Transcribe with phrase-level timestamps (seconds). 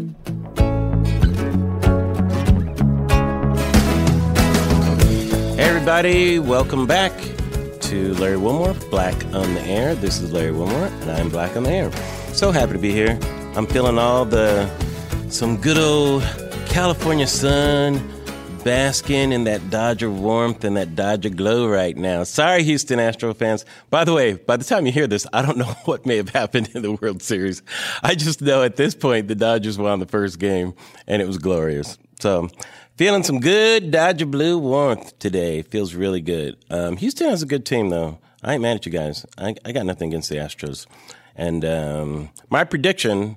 [0.00, 0.06] Hey,
[5.58, 7.12] everybody, welcome back
[7.80, 9.94] to Larry Wilmore, Black on the Air.
[9.94, 11.92] This is Larry Wilmore, and I'm Black on the Air.
[12.32, 13.18] So happy to be here.
[13.54, 14.70] I'm feeling all the,
[15.28, 16.22] some good old
[16.66, 17.96] California sun,
[18.64, 22.24] basking in that Dodger warmth and that Dodger glow right now.
[22.24, 23.64] Sorry, Houston Astro fans.
[23.88, 26.28] By the way, by the time you hear this, I don't know what may have
[26.28, 27.62] happened in the World Series.
[28.02, 30.74] I just know at this point the Dodgers won the first game,
[31.06, 31.98] and it was glorious.
[32.20, 32.48] So,
[32.96, 35.62] feeling some good Dodger blue warmth today.
[35.62, 36.56] Feels really good.
[36.70, 38.18] Um, Houston has a good team, though.
[38.42, 39.24] I ain't mad at you guys.
[39.38, 40.86] I, I got nothing against the Astros.
[41.34, 43.36] And um, my prediction,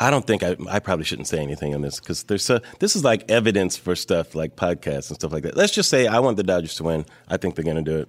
[0.00, 2.96] I don't think I, I probably shouldn't say anything on this because there's so, this
[2.96, 5.58] is like evidence for stuff like podcasts and stuff like that.
[5.58, 7.04] Let's just say I want the Dodgers to win.
[7.28, 8.08] I think they're going to do it.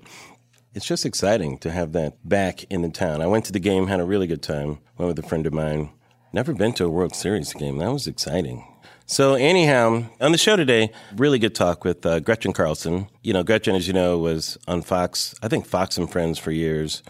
[0.73, 3.21] It's just exciting to have that back in the town.
[3.21, 4.79] I went to the game, had a really good time.
[4.97, 5.89] Went with a friend of mine.
[6.31, 7.77] Never been to a World Series game.
[7.79, 8.65] That was exciting.
[9.05, 13.09] So anyhow, on the show today, really good talk with uh, Gretchen Carlson.
[13.21, 16.51] You know, Gretchen, as you know, was on Fox, I think Fox and Friends for
[16.51, 17.03] years,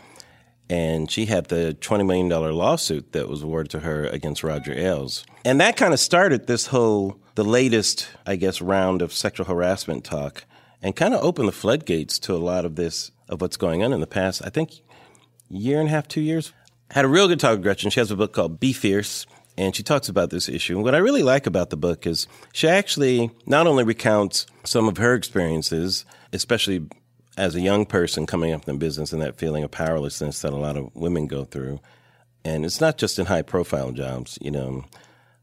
[0.72, 5.26] and she had the $20 million lawsuit that was awarded to her against Roger Ailes.
[5.44, 10.06] And that kind of started this whole, the latest, I guess, round of sexual harassment
[10.06, 10.46] talk
[10.82, 13.92] and kind of opened the floodgates to a lot of this, of what's going on
[13.92, 14.82] in the past, I think,
[15.50, 16.54] year and a half, two years.
[16.92, 17.90] Had a real good talk with Gretchen.
[17.90, 19.26] She has a book called Be Fierce
[19.58, 20.76] and she talks about this issue.
[20.76, 24.88] And what I really like about the book is she actually not only recounts some
[24.88, 26.88] of her experiences, especially
[27.38, 30.58] as a young person coming up in business and that feeling of powerlessness that a
[30.58, 31.80] lot of women go through.
[32.44, 34.86] And it's not just in high profile jobs, you know.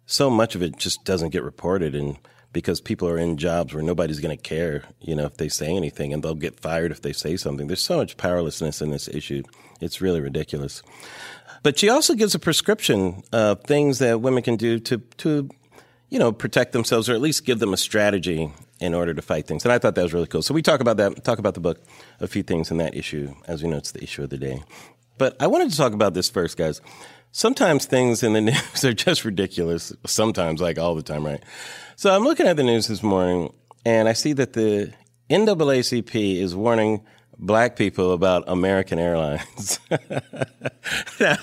[0.06, 2.18] So much of it just doesn't get reported and
[2.52, 5.76] because people are in jobs where nobody's going to care, you know, if they say
[5.76, 7.66] anything and they'll get fired if they say something.
[7.66, 9.42] There's so much powerlessness in this issue.
[9.80, 10.82] It's really ridiculous.
[11.62, 15.50] But she also gives a prescription of things that women can do to, to,
[16.08, 18.50] you know, protect themselves or at least give them a strategy
[18.80, 19.64] in order to fight things.
[19.64, 20.42] And I thought that was really cool.
[20.42, 21.82] So we talk about that, talk about the book,
[22.20, 23.34] a few things in that issue.
[23.46, 24.62] As we know, it's the issue of the day.
[25.18, 26.80] But I wanted to talk about this first, guys.
[27.32, 29.92] Sometimes things in the news are just ridiculous.
[30.06, 31.42] Sometimes, like all the time, right?
[31.96, 33.52] So I'm looking at the news this morning
[33.84, 34.92] and I see that the
[35.30, 37.04] NAACP is warning
[37.38, 39.78] black people about American Airlines.
[41.20, 41.36] now,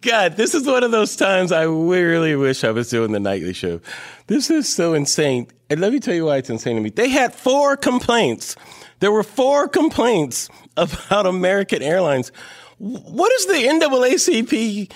[0.00, 3.52] God, this is one of those times I really wish I was doing the nightly
[3.52, 3.80] show.
[4.26, 5.48] This is so insane.
[5.68, 6.90] And let me tell you why it's insane to me.
[6.90, 8.56] They had four complaints.
[9.00, 12.32] There were four complaints about American Airlines.
[12.78, 14.90] What is the NAACP?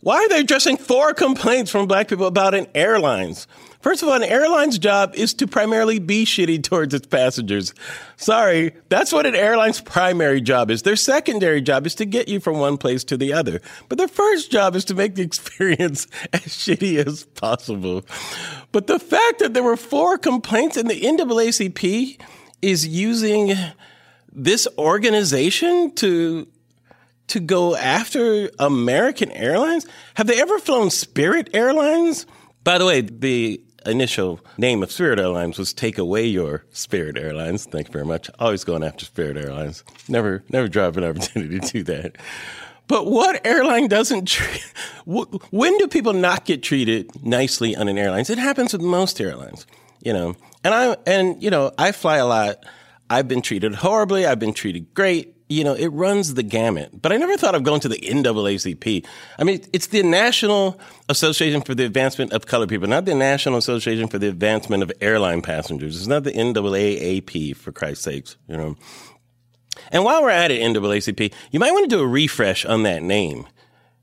[0.00, 3.46] Why are they addressing four complaints from black people about an airlines?
[3.82, 7.74] First of all, an airline's job is to primarily be shitty towards its passengers.
[8.16, 10.82] Sorry, that's what an airline's primary job is.
[10.82, 13.60] Their secondary job is to get you from one place to the other.
[13.88, 18.06] But their first job is to make the experience as shitty as possible.
[18.70, 22.20] But the fact that there were four complaints and the NAACP
[22.62, 23.54] is using
[24.32, 26.46] this organization to
[27.28, 29.86] to go after American Airlines?
[30.14, 32.26] Have they ever flown Spirit Airlines?
[32.62, 37.64] By the way, the initial name of Spirit Airlines was Take Away Your Spirit Airlines.
[37.64, 38.30] Thank you very much.
[38.38, 39.84] Always going after Spirit Airlines.
[40.08, 42.16] Never, never drive an opportunity to do that.
[42.88, 44.62] But what airline doesn't treat,
[45.04, 48.24] when do people not get treated nicely on an airline?
[48.28, 49.66] It happens with most airlines,
[50.02, 50.36] you know.
[50.64, 52.64] And I, and, you know, I fly a lot.
[53.08, 54.26] I've been treated horribly.
[54.26, 57.00] I've been treated great you know, it runs the gamut.
[57.00, 59.06] But I never thought of going to the NAACP.
[59.38, 63.58] I mean, it's the National Association for the Advancement of Colored People, not the National
[63.58, 65.96] Association for the Advancement of Airline Passengers.
[65.96, 68.76] It's not the NAACP, for Christ's sakes, you know.
[69.90, 73.02] And while we're at it, NAACP, you might want to do a refresh on that
[73.02, 73.46] name.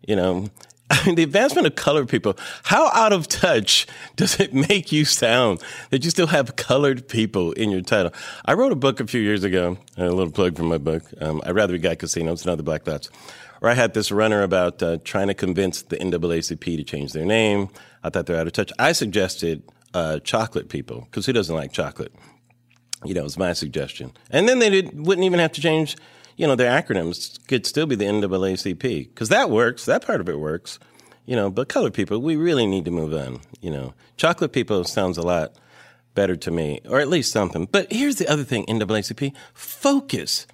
[0.08, 0.48] You know,
[0.92, 3.86] I mean, the advancement of colored people, how out of touch
[4.16, 5.62] does it make you sound
[5.92, 8.12] that you still have colored people in your title?
[8.46, 11.04] I wrote a book a few years ago, a little plug for my book.
[11.22, 13.10] Um, I'd rather we Got Casinos than other black thoughts,
[13.60, 17.26] where I had this runner about uh, trying to convince the NAACP to change their
[17.26, 17.70] name.
[18.04, 18.72] I thought they're out of touch.
[18.80, 19.62] I suggested
[19.94, 22.14] uh, chocolate people, because who doesn't like chocolate?
[23.06, 24.12] You know, it was my suggestion.
[24.32, 25.96] And then they did, wouldn't even have to change
[26.40, 29.84] you know, their acronyms could still be the NAACP because that works.
[29.84, 30.80] That part of it works.
[31.26, 33.42] You know, but colored people, we really need to move on.
[33.60, 35.52] You know, chocolate people sounds a lot
[36.16, 37.68] better to me, or at least something.
[37.70, 40.48] But here's the other thing, NAACP: focus,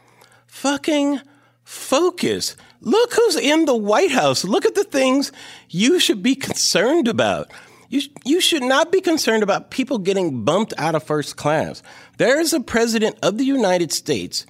[0.47, 1.21] fucking
[1.63, 2.57] focus.
[2.81, 4.43] Look who's in the White House.
[4.43, 5.31] Look at the things
[5.69, 7.51] you should be concerned about.
[7.89, 11.83] You, you should not be concerned about people getting bumped out of first class.
[12.17, 14.47] There is a president of the United States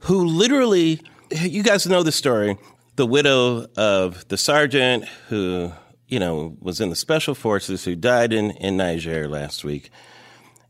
[0.00, 1.00] who literally,
[1.30, 2.56] you guys know the story.
[2.96, 5.72] The widow of the sergeant who
[6.08, 9.90] you know, was in the special forces who died in, in Niger last week,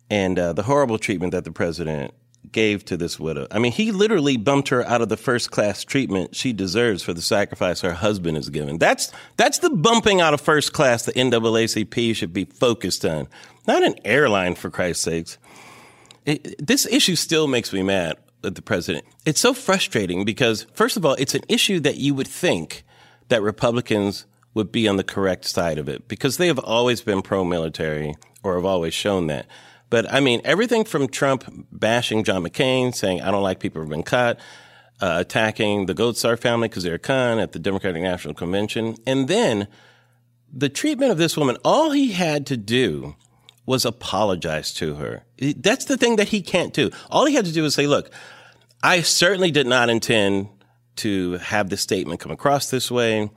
[0.09, 2.15] and uh, the horrible treatment that the president
[2.53, 3.47] gave to this widow.
[3.51, 7.13] I mean, he literally bumped her out of the first class treatment she deserves for
[7.13, 8.79] the sacrifice her husband has given.
[8.79, 13.29] That's that's the bumping out of first class the NAACP should be focused on,
[13.67, 15.39] not an airline for Christ's sakes.
[16.25, 18.17] It, this issue still makes me mad
[18.55, 19.05] the president.
[19.25, 22.85] It's so frustrating because, first of all, it's an issue that you would think
[23.29, 27.21] that Republicans would be on the correct side of it because they have always been
[27.23, 29.47] pro military or have always shown that.
[29.91, 33.91] But I mean, everything from Trump bashing John McCain, saying, I don't like people who've
[33.91, 34.39] been caught,
[35.01, 38.97] uh, attacking the Goldstar family they're Khan at the Democratic National Convention.
[39.07, 39.69] And then
[40.53, 43.15] the treatment of this woman, all he had to do
[43.67, 45.25] was apologize to her.
[45.39, 46.91] That's the thing that he can't do.
[47.11, 48.11] All he had to do was say, look,
[48.87, 50.49] I certainly did not intend
[50.99, 53.29] to have this statement come across this way.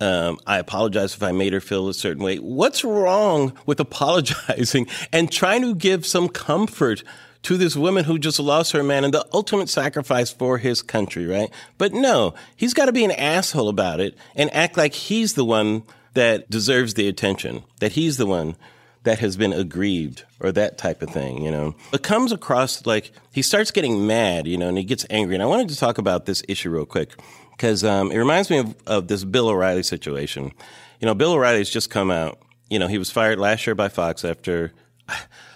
[0.00, 2.36] Um, I apologize if I made her feel a certain way.
[2.38, 7.04] What's wrong with apologizing and trying to give some comfort
[7.42, 11.26] to this woman who just lost her man and the ultimate sacrifice for his country,
[11.26, 11.50] right?
[11.76, 15.44] But no, he's got to be an asshole about it and act like he's the
[15.44, 15.82] one
[16.14, 18.56] that deserves the attention, that he's the one
[19.06, 21.76] that has been aggrieved or that type of thing, you know.
[21.92, 25.36] It comes across like he starts getting mad, you know, and he gets angry.
[25.36, 27.12] And I wanted to talk about this issue real quick
[27.52, 30.50] because um, it reminds me of, of this Bill O'Reilly situation.
[30.98, 32.40] You know, Bill O'Reilly's just come out.
[32.68, 34.72] You know, he was fired last year by Fox after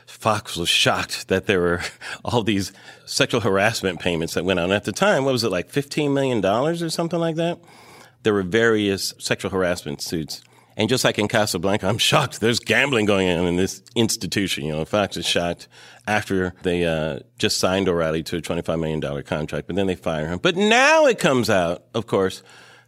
[0.06, 1.80] Fox was shocked that there were
[2.24, 2.72] all these
[3.04, 4.70] sexual harassment payments that went on.
[4.70, 7.58] At the time, what was it, like $15 million or something like that?
[8.22, 10.40] There were various sexual harassment suits.
[10.76, 12.40] And just like in Casablanca, I'm shocked.
[12.40, 14.64] There's gambling going on in this institution.
[14.64, 15.68] You know, Fox is shocked
[16.06, 20.28] after they uh, just signed O'Reilly to a $25 million contract, but then they fire
[20.28, 20.38] him.
[20.38, 22.42] But now it comes out, of course,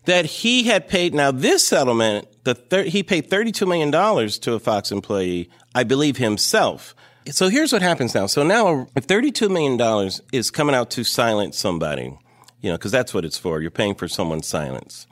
[0.04, 1.14] that he had paid.
[1.14, 6.16] Now this settlement, the thir- he paid $32 million to a Fox employee, I believe
[6.16, 6.94] himself.
[7.26, 8.26] So here's what happens now.
[8.26, 12.18] So now if $32 million is coming out to silence somebody,
[12.60, 13.60] you know, because that's what it's for.
[13.60, 15.06] You're paying for someone's silence.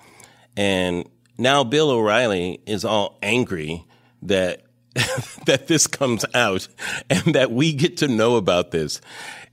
[0.56, 1.08] And
[1.40, 3.84] now Bill O'Reilly is all angry
[4.22, 4.62] that
[5.46, 6.68] that this comes out
[7.08, 9.00] and that we get to know about this.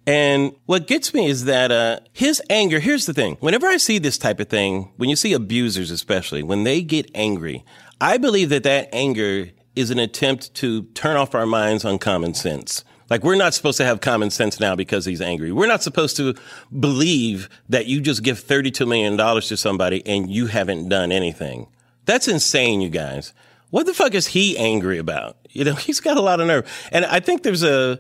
[0.06, 2.80] And what gets me is that uh, his anger.
[2.80, 6.44] Here's the thing: whenever I see this type of thing, when you see abusers, especially
[6.44, 7.64] when they get angry,
[8.00, 12.34] I believe that that anger is an attempt to turn off our minds on common
[12.34, 12.84] sense.
[13.10, 15.52] Like we're not supposed to have common sense now because he's angry.
[15.52, 16.36] We're not supposed to
[16.78, 21.68] believe that you just give $32 million to somebody and you haven't done anything.
[22.08, 23.34] That's insane, you guys.
[23.70, 25.38] What the fuck is he angry about?
[25.50, 26.90] You know, he's got a lot of nerve.
[26.92, 28.00] And I think there's a,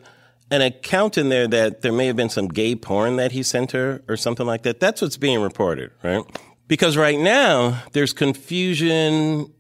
[0.50, 3.74] an account in there that there may have been some gay porn that he sent
[3.74, 4.80] her or something like that.
[4.80, 6.24] That's what's being reported, right?
[6.68, 9.54] Because right now there's confusion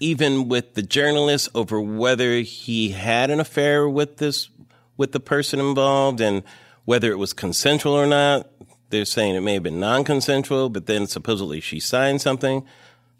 [0.00, 4.48] even with the journalists over whether he had an affair with this
[4.96, 6.44] with the person involved and
[6.84, 8.48] whether it was consensual or not.
[8.90, 12.64] They're saying it may have been non-consensual, but then supposedly she signed something.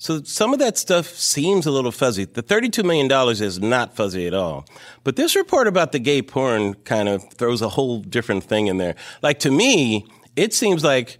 [0.00, 2.24] So some of that stuff seems a little fuzzy.
[2.24, 3.10] The $32 million
[3.42, 4.64] is not fuzzy at all.
[5.02, 8.78] But this report about the gay porn kind of throws a whole different thing in
[8.78, 8.94] there.
[9.22, 10.06] Like to me,
[10.36, 11.18] it seems like,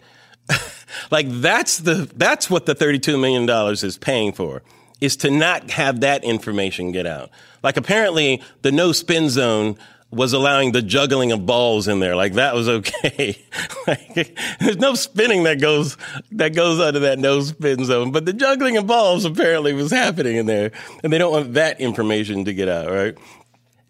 [1.11, 4.63] like that's the, that's what the $32 million is paying for,
[5.01, 7.31] is to not have that information get out.
[7.65, 9.77] Like apparently the no spin zone
[10.11, 12.17] was allowing the juggling of balls in there.
[12.17, 13.39] Like that was okay.
[13.87, 15.97] like, there's no spinning that goes
[16.33, 20.37] that goes under that no spin zone, but the juggling of balls apparently was happening
[20.37, 20.73] in there,
[21.03, 23.17] and they don't want that information to get out, right?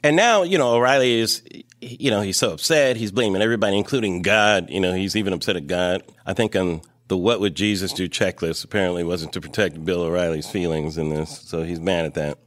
[0.02, 1.42] And now, you know, O'Reilly is,
[1.80, 2.96] you know, he's so upset.
[2.96, 4.70] He's blaming everybody, including God.
[4.70, 6.02] You know, he's even upset at God.
[6.26, 10.48] I think on the "What Would Jesus Do" checklist apparently wasn't to protect Bill O'Reilly's
[10.50, 12.38] feelings in this, so he's mad at that.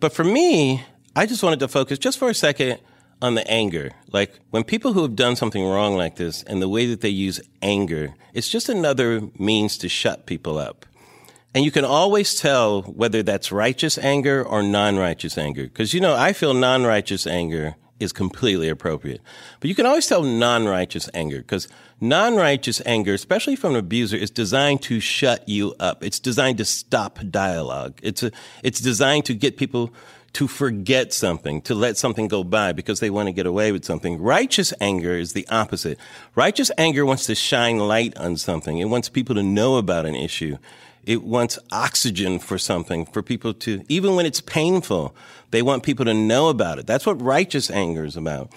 [0.00, 2.80] But for me, I just wanted to focus just for a second
[3.20, 3.90] on the anger.
[4.12, 7.08] Like when people who have done something wrong like this and the way that they
[7.08, 10.86] use anger, it's just another means to shut people up.
[11.54, 15.68] And you can always tell whether that's righteous anger or non-righteous anger.
[15.68, 19.20] Cause you know, I feel non-righteous anger is completely appropriate.
[19.60, 21.68] But you can always tell non-righteous anger because
[22.00, 26.02] non-righteous anger, especially from an abuser, is designed to shut you up.
[26.02, 28.00] It's designed to stop dialogue.
[28.02, 29.92] It's a, it's designed to get people
[30.34, 33.84] to forget something, to let something go by because they want to get away with
[33.84, 34.20] something.
[34.20, 35.98] Righteous anger is the opposite.
[36.34, 38.78] Righteous anger wants to shine light on something.
[38.78, 40.58] It wants people to know about an issue.
[41.04, 45.14] It wants oxygen for something, for people to, even when it's painful,
[45.50, 46.86] they want people to know about it.
[46.86, 48.52] That's what righteous anger is about.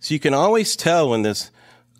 [0.00, 1.50] So you can always tell when this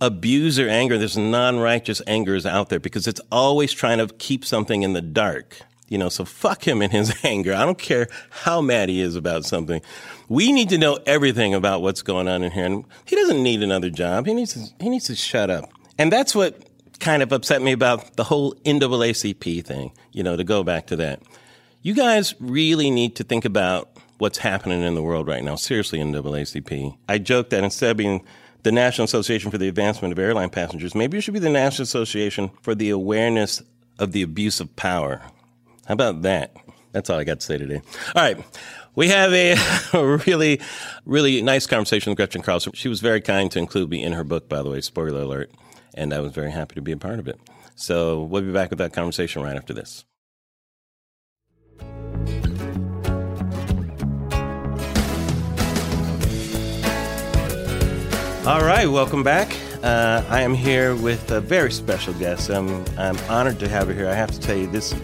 [0.01, 4.83] abuser anger, this non-righteous anger is out there because it's always trying to keep something
[4.83, 5.63] in the dark.
[5.93, 7.53] You know, so fuck him in his anger.
[7.53, 9.83] I don't care how mad he is about something.
[10.27, 12.65] We need to know everything about what's going on in here.
[12.65, 14.25] And he doesn't need another job.
[14.25, 15.71] He needs to, he needs to shut up.
[15.99, 16.59] And that's what
[16.99, 20.97] kind of upset me about the whole NAACP thing, you know, to go back to
[20.97, 21.21] that.
[21.83, 25.57] You guys really need to think about what's happening in the world right now.
[25.57, 26.97] Seriously, NAACP.
[27.07, 28.25] I joke that instead of being
[28.63, 31.83] the National Association for the Advancement of Airline Passengers, maybe it should be the National
[31.83, 33.61] Association for the Awareness
[33.99, 35.21] of the Abuse of Power.
[35.93, 36.57] How about that?
[36.93, 37.83] That's all I got to say today.
[38.15, 38.43] All right.
[38.95, 39.59] We have a,
[39.93, 40.59] a really,
[41.05, 42.73] really nice conversation with Gretchen Carlson.
[42.73, 45.51] She was very kind to include me in her book, by the way, spoiler alert,
[45.93, 47.39] and I was very happy to be a part of it.
[47.75, 50.07] So we'll be back with that conversation right after this.
[58.47, 59.55] All right, welcome back.
[59.83, 62.49] Uh, I am here with a very special guest.
[62.49, 64.09] I'm, I'm honored to have her here.
[64.09, 64.95] I have to tell you, this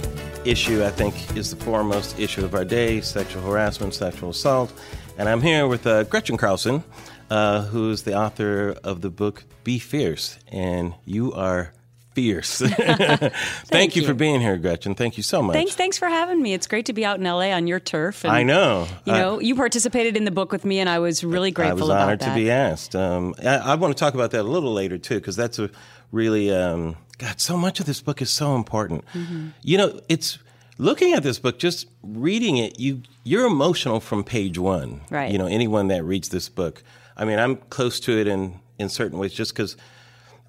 [0.49, 4.73] issue, I think, is the foremost issue of our day sexual harassment, sexual assault.
[5.19, 6.83] And I'm here with uh, Gretchen Carlson,
[7.29, 10.39] uh, who's the author of the book Be Fierce.
[10.51, 11.75] And you are
[12.15, 12.61] fierce.
[12.61, 13.33] Thank,
[13.67, 14.95] Thank you, you, for being here, Gretchen.
[14.95, 15.55] Thank you so much.
[15.55, 16.55] Thanks, thanks for having me.
[16.55, 18.25] It's great to be out in LA on your turf.
[18.25, 18.89] And, I know.
[19.05, 21.93] You know, you participated in the book with me, and I was really grateful.
[21.93, 22.97] I was honored to be asked.
[22.97, 25.71] Um, I, I, want to talk about that a little later too, because that's a
[26.13, 27.41] really um, God.
[27.41, 29.05] So much of this book is so important.
[29.13, 29.49] Mm-hmm.
[29.63, 30.39] You know, it's
[30.79, 32.79] looking at this book, just reading it.
[32.81, 35.03] You you're emotional from page one.
[35.11, 35.31] Right.
[35.31, 36.83] You know, anyone that reads this book.
[37.17, 39.77] I mean, I'm close to it in in certain ways, just because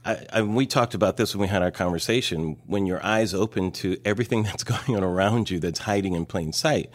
[0.05, 2.57] I, I, we talked about this when we had our conversation.
[2.67, 6.53] When your eyes open to everything that's going on around you that's hiding in plain
[6.53, 6.89] sight,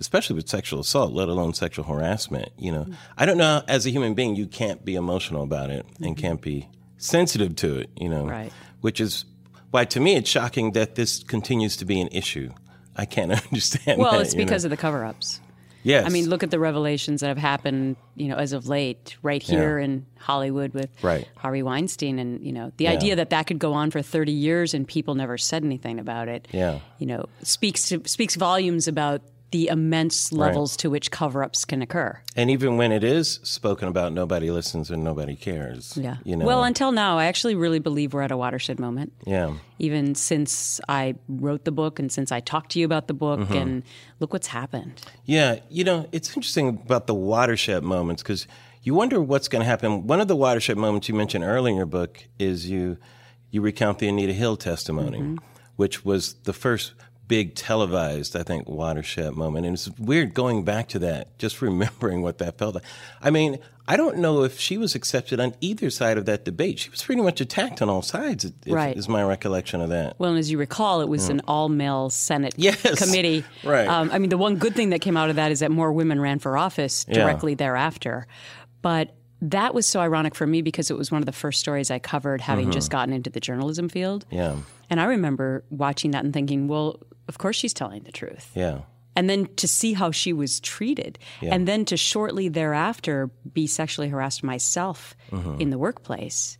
[0.00, 2.50] especially with sexual assault, let alone sexual harassment.
[2.58, 2.94] You know, mm-hmm.
[3.16, 3.62] I don't know.
[3.68, 6.20] As a human being, you can't be emotional about it and mm-hmm.
[6.20, 7.90] can't be sensitive to it.
[7.96, 8.52] You know, right.
[8.80, 9.24] which is
[9.70, 12.52] why to me it's shocking that this continues to be an issue.
[12.96, 14.00] I can't understand.
[14.00, 14.68] Well, that, it's because know?
[14.68, 15.40] of the cover-ups.
[15.84, 16.04] Yes.
[16.04, 19.42] I mean, look at the revelations that have happened, you know, as of late, right
[19.42, 19.84] here yeah.
[19.84, 21.26] in Hollywood with right.
[21.36, 22.92] Harvey Weinstein, and you know, the yeah.
[22.92, 26.28] idea that that could go on for thirty years and people never said anything about
[26.28, 26.48] it.
[26.52, 26.80] Yeah.
[26.98, 30.78] You know, speaks to, speaks volumes about the immense levels right.
[30.80, 32.20] to which cover-ups can occur.
[32.36, 35.96] And even when it is spoken about, nobody listens and nobody cares.
[35.96, 36.18] Yeah.
[36.24, 36.44] You know?
[36.44, 39.12] Well, until now, I actually really believe we're at a watershed moment.
[39.26, 39.54] Yeah.
[39.78, 43.40] Even since I wrote the book and since I talked to you about the book,
[43.40, 43.54] mm-hmm.
[43.54, 43.82] and
[44.20, 45.00] look what's happened.
[45.24, 45.60] Yeah.
[45.70, 48.46] You know, it's interesting about the watershed moments because
[48.82, 50.06] you wonder what's going to happen.
[50.06, 52.98] One of the watershed moments you mentioned earlier in your book is you
[53.50, 55.36] you recount the Anita Hill testimony, mm-hmm.
[55.76, 56.92] which was the first
[57.28, 59.66] big televised, I think, watershed moment.
[59.66, 62.84] And it's weird going back to that, just remembering what that felt like.
[63.22, 66.78] I mean, I don't know if she was accepted on either side of that debate.
[66.78, 68.94] She was pretty much attacked on all sides, if, right.
[68.96, 70.18] is my recollection of that.
[70.18, 71.30] Well, and as you recall, it was mm.
[71.30, 72.98] an all male Senate yes.
[72.98, 73.44] committee.
[73.64, 73.88] Right.
[73.88, 75.92] Um, I mean, the one good thing that came out of that is that more
[75.92, 77.56] women ran for office directly yeah.
[77.56, 78.26] thereafter.
[78.82, 81.90] But that was so ironic for me because it was one of the first stories
[81.90, 82.72] I covered having mm-hmm.
[82.72, 84.26] just gotten into the journalism field.
[84.30, 84.56] Yeah.
[84.90, 88.50] And I remember watching that and thinking, well, of course she's telling the truth.
[88.54, 88.80] Yeah.
[89.14, 91.52] And then to see how she was treated, yeah.
[91.52, 95.60] and then to shortly thereafter be sexually harassed myself mm-hmm.
[95.60, 96.56] in the workplace.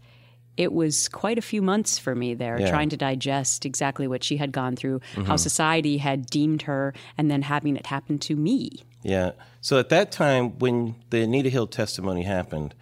[0.57, 2.69] It was quite a few months for me there yeah.
[2.69, 5.23] trying to digest exactly what she had gone through, mm-hmm.
[5.23, 8.83] how society had deemed her, and then having it happen to me.
[9.05, 9.33] Yeah.
[9.61, 12.75] So at that time, when the Anita Hill testimony happened,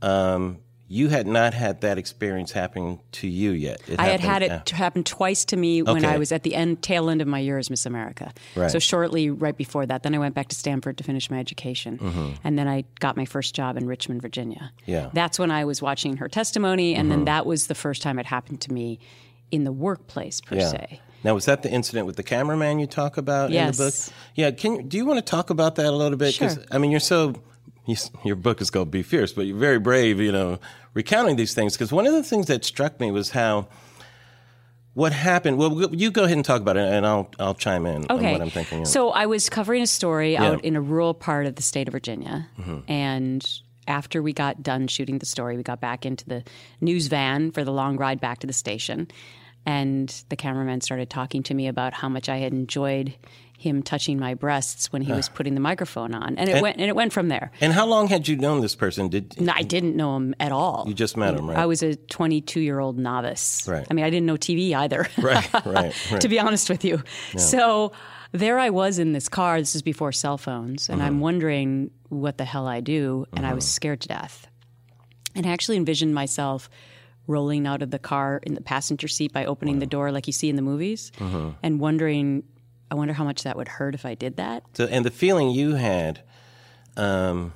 [0.00, 0.58] um,
[0.94, 3.82] you had not had that experience happen to you yet.
[3.88, 6.82] It I had had it happen twice to me when I was at the end
[6.82, 8.32] tail end of my year as Miss America.
[8.54, 8.70] Right.
[8.70, 11.98] So shortly right before that, then I went back to Stanford to finish my education,
[11.98, 12.30] mm-hmm.
[12.44, 14.70] and then I got my first job in Richmond, Virginia.
[14.86, 17.10] Yeah, that's when I was watching her testimony, and mm-hmm.
[17.10, 19.00] then that was the first time it happened to me
[19.50, 20.68] in the workplace per yeah.
[20.68, 21.00] se.
[21.24, 23.66] Now, was that the incident with the cameraman you talk about yes.
[23.66, 24.14] in the book?
[24.36, 24.50] Yeah.
[24.52, 26.34] Can you do you want to talk about that a little bit?
[26.34, 26.50] Sure.
[26.70, 27.34] I mean, you're so
[27.86, 30.58] you, your book is called Be Fierce, but you're very brave, you know,
[30.94, 31.74] recounting these things.
[31.74, 33.68] Because one of the things that struck me was how
[34.94, 35.58] what happened.
[35.58, 38.26] Well, you go ahead and talk about it, and I'll I'll chime in okay.
[38.26, 38.82] on what I'm thinking.
[38.82, 38.88] Of.
[38.88, 40.44] So I was covering a story yeah.
[40.44, 42.90] out in a rural part of the state of Virginia, mm-hmm.
[42.90, 43.46] and
[43.86, 46.42] after we got done shooting the story, we got back into the
[46.80, 49.08] news van for the long ride back to the station.
[49.66, 53.14] And the cameraman started talking to me about how much I had enjoyed
[53.64, 56.76] him touching my breasts when he was putting the microphone on, and it and, went
[56.78, 57.50] and it went from there.
[57.60, 59.08] And how long had you known this person?
[59.08, 60.84] Did no, I didn't know him at all.
[60.86, 61.58] You just met him, right?
[61.58, 63.66] I was a 22 year old novice.
[63.66, 63.86] Right.
[63.90, 65.08] I mean, I didn't know TV either.
[65.18, 66.20] right, right, right.
[66.20, 67.02] to be honest with you,
[67.32, 67.40] yeah.
[67.40, 67.92] so
[68.32, 69.58] there I was in this car.
[69.58, 71.06] This is before cell phones, and mm-hmm.
[71.06, 73.50] I'm wondering what the hell I do, and mm-hmm.
[73.50, 73.74] I was mm-hmm.
[73.74, 74.46] scared to death.
[75.34, 76.70] And I actually envisioned myself
[77.26, 79.80] rolling out of the car in the passenger seat by opening wow.
[79.80, 81.50] the door like you see in the movies, mm-hmm.
[81.62, 82.42] and wondering
[82.90, 84.62] I wonder how much that would hurt if I did that.
[84.74, 86.20] So, and the feeling you had,
[86.96, 87.52] um,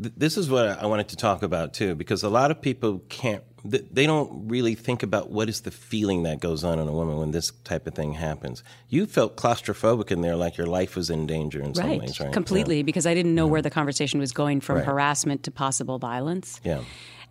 [0.00, 3.00] th- this is what I wanted to talk about too, because a lot of people
[3.08, 6.88] can't, th- they don't really think about what is the feeling that goes on in
[6.88, 8.62] a woman when this type of thing happens.
[8.88, 12.32] You felt claustrophobic in there, like your life was in danger in some ways, right?
[12.32, 12.82] Completely, Yeah.
[12.84, 14.84] because I didn't know where the conversation was going from Right.
[14.86, 16.60] harassment to possible violence.
[16.64, 16.82] Yeah.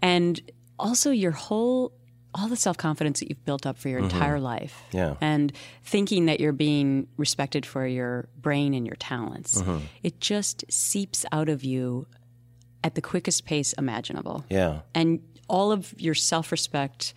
[0.01, 0.39] And
[0.77, 1.93] also your whole
[2.35, 4.83] all the self-confidence that you've built up for your entire life.
[4.89, 4.97] Mm-hmm.
[4.97, 5.15] Yeah.
[5.21, 5.51] And
[5.83, 9.61] thinking that you're being respected for your brain and your talents.
[9.61, 9.85] Mm-hmm.
[10.03, 12.05] It just seeps out of you
[12.83, 14.45] at the quickest pace imaginable.
[14.49, 14.81] Yeah.
[14.93, 17.13] And all of your self-respect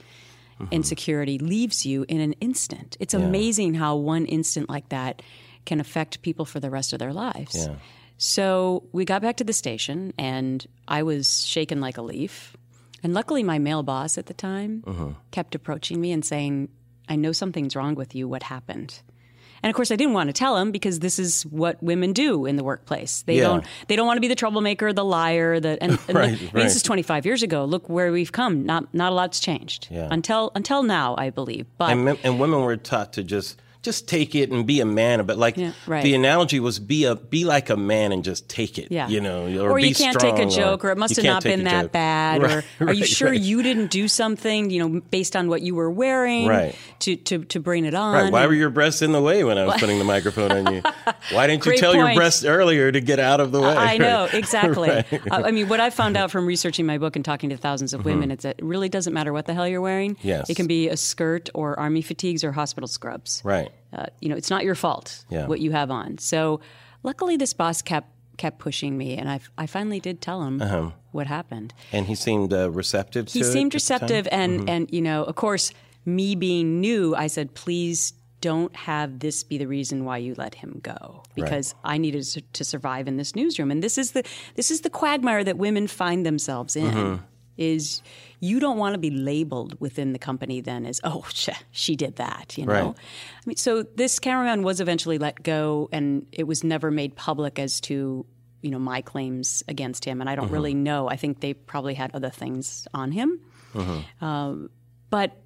[0.59, 0.75] Mm-hmm.
[0.75, 2.97] and security leaves you in an instant.
[2.99, 5.23] It's amazing how one instant like that
[5.67, 7.55] can affect people for the rest of their lives.
[7.55, 7.77] Yeah.
[8.17, 12.57] So we got back to the station, and I was shaken like a leaf.
[13.03, 15.11] And luckily, my male boss at the time Mm-hmm.
[15.31, 16.69] kept approaching me and saying,
[17.09, 18.29] I know something's wrong with you.
[18.29, 19.01] What happened?
[19.61, 22.47] And of course, I didn't want to tell him because this is what women do
[22.47, 23.23] in the workplace.
[23.23, 23.45] They Yeah.
[23.49, 23.65] don't.
[23.89, 25.59] They don't want to be the troublemaker, the liar.
[25.59, 26.63] The and, and Right, mean, right.
[26.63, 27.65] this is 25 years ago.
[27.65, 28.65] Look where we've come.
[28.65, 30.07] Not not a lot's changed Yeah.
[30.13, 31.67] until until now, I believe.
[31.77, 35.25] But And, and women were taught to just just take it and be a man,
[35.25, 36.03] but like Yeah, right.
[36.03, 38.89] the analogy was be a be like a man and just take it.
[38.91, 39.09] Yeah.
[39.09, 41.65] You know, or, or you can't take a joke, or, it must have can't been
[41.65, 41.93] that joke.
[41.93, 43.41] bad, Right, or are you sure right.
[43.41, 46.75] you didn't do something, you know, based on what you were wearing, Right.
[47.01, 48.15] to, to to bring it on?
[48.25, 48.33] Right.
[48.33, 50.83] Why were your breasts in the way when I was putting the microphone on you?
[51.33, 53.75] Why didn't you tell your breasts earlier to get out of the way?
[53.77, 54.89] I know exactly.
[54.89, 55.21] Right.
[55.31, 58.05] I mean, what I found out from researching my book and talking to thousands of
[58.05, 60.17] women is that it really doesn't matter what the hell you're wearing.
[60.17, 60.29] Mm-hmm.
[60.29, 60.51] Yes.
[60.51, 63.41] it can be a skirt or army fatigues or hospital scrubs.
[63.45, 63.68] Right.
[63.93, 65.47] Uh, you know, it's not your fault Yeah.
[65.47, 66.19] what you have on.
[66.19, 66.61] So,
[67.03, 70.91] luckily, this boss kept kept pushing me, and I I finally did tell him Uh-huh.
[71.13, 71.73] what happened.
[71.93, 74.69] And he seemed uh, receptive he seemed receptive and Mm-hmm.
[74.69, 75.73] and you know of course
[76.05, 80.55] me being new i said please don't have this be the reason why you let
[80.55, 84.23] him go because i needed to, to survive in this newsroom and this is the
[84.55, 87.25] this is the quagmire that women find themselves in Mm-hmm.
[87.59, 88.03] Is
[88.41, 92.17] you don't want to be labeled within the company then as oh sh- she did
[92.17, 92.73] that you know?
[92.73, 92.85] Right.
[92.95, 97.59] i mean so this cameraman was eventually let go and it was never made public
[97.59, 98.25] as to
[98.63, 100.21] you know my claims against him.
[100.21, 100.55] And i don't Mm-hmm.
[100.55, 101.09] really know.
[101.09, 103.41] I think they probably had other things on him.
[104.21, 104.71] Um,
[105.11, 105.37] but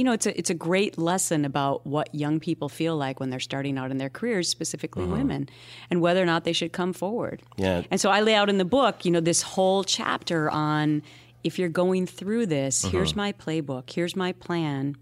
[0.00, 3.28] you know, it's a it's a great lesson about what young people feel like when
[3.28, 5.12] they're starting out in their careers, specifically uh-huh.
[5.12, 5.46] women,
[5.90, 7.42] and whether or not they should come forward.
[7.58, 7.82] Yeah.
[7.90, 11.02] And so I lay out in the book, you know, this whole chapter on
[11.44, 12.92] if you're going through this, uh-huh.
[12.92, 14.96] here's my playbook, here's my plan.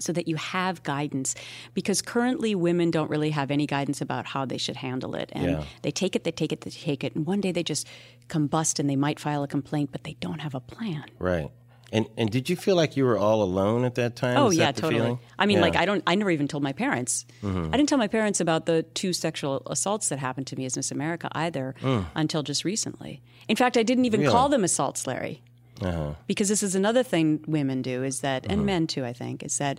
[0.00, 1.36] So that you have guidance,
[1.72, 5.46] because currently women don't really have any guidance about how they should handle it, and
[5.46, 5.64] Yeah.
[5.82, 7.86] they take it, they take it, they take it, and one day they just
[8.28, 11.04] combust and they might file a complaint, but they don't have a plan.
[11.20, 11.48] Right.
[11.94, 14.36] And and did you feel like you were all alone at that time?
[14.36, 14.94] Oh Is yeah, totally.
[14.96, 15.18] feeling?
[15.38, 15.62] I mean, Yeah.
[15.66, 16.02] like I don't.
[16.06, 17.24] I never even told my parents.
[17.42, 17.72] Mm-hmm.
[17.72, 20.76] I didn't tell my parents about the two sexual assaults that happened to me as
[20.76, 21.74] Miss America either
[22.16, 23.22] until just recently.
[23.48, 24.24] In fact, I didn't even Mm.
[24.24, 24.32] Really?
[24.34, 25.40] call them assaults, Larry,
[25.80, 26.14] Uh-huh.
[26.26, 28.52] because this is another thing women do is that, Mm-hmm.
[28.52, 29.78] and men too, I think, is that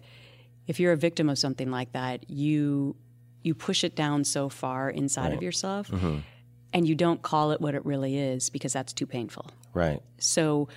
[0.68, 2.96] if you're a victim of something like that, you
[3.44, 6.18] you push it down so far inside of yourself, Mm-hmm.
[6.74, 9.46] and you don't call it what it really is because that's too painful.
[9.74, 10.02] Right.
[10.18, 10.68] So,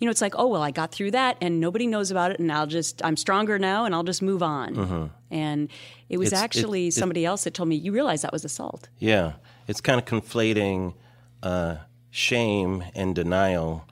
[0.00, 2.40] you know, it's like, oh, well, I got through that and nobody knows about it
[2.40, 5.10] and I'll just, I'm stronger now and I'll just move on.
[5.30, 5.68] And
[6.08, 6.34] it was Mm-hmm.
[6.34, 8.88] It's- actually it- it- somebody else that told me, you realize that was assault.
[8.98, 9.34] Yeah,
[9.68, 10.94] it's kind of conflating
[11.42, 11.76] uh,
[12.10, 13.86] shame and denial,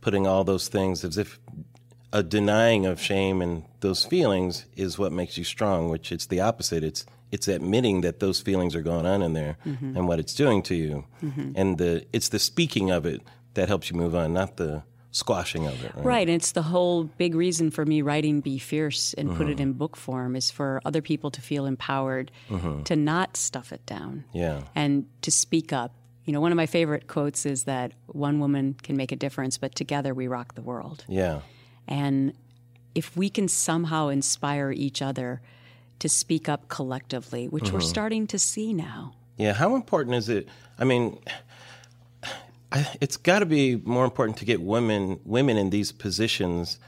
[0.00, 1.40] putting all those things as if
[2.12, 6.40] a denying of shame and those feelings is what makes you strong, which it's the
[6.40, 6.84] opposite.
[6.84, 9.96] It's it's admitting that those feelings are going on in there Mm-hmm.
[9.96, 11.04] and what it's doing to you,
[11.56, 13.20] and the it's the speaking of it
[13.54, 15.94] that helps you move on, not the squashing of it.
[15.94, 16.04] Right.
[16.04, 16.28] Right.
[16.28, 19.50] And it's the whole big reason for me writing Be Fierce and put Mm-hmm.
[19.52, 22.30] it in book form is for other people to feel empowered
[22.84, 24.38] to not stuff it down Mm-hmm.
[24.38, 24.60] Yeah.
[24.74, 25.92] and to speak up.
[26.26, 29.56] You know, one of my favorite quotes is that one woman can make a difference,
[29.58, 31.04] but together we rock the world.
[31.08, 31.40] Yeah.
[31.86, 32.32] And
[32.94, 35.42] if we can somehow inspire each other
[36.00, 39.14] to speak up collectively, which we're starting to see now.
[39.36, 40.48] Yeah, how important is it?
[40.78, 41.18] I mean,
[42.74, 46.78] I, it's got to be more important to get women women in these positions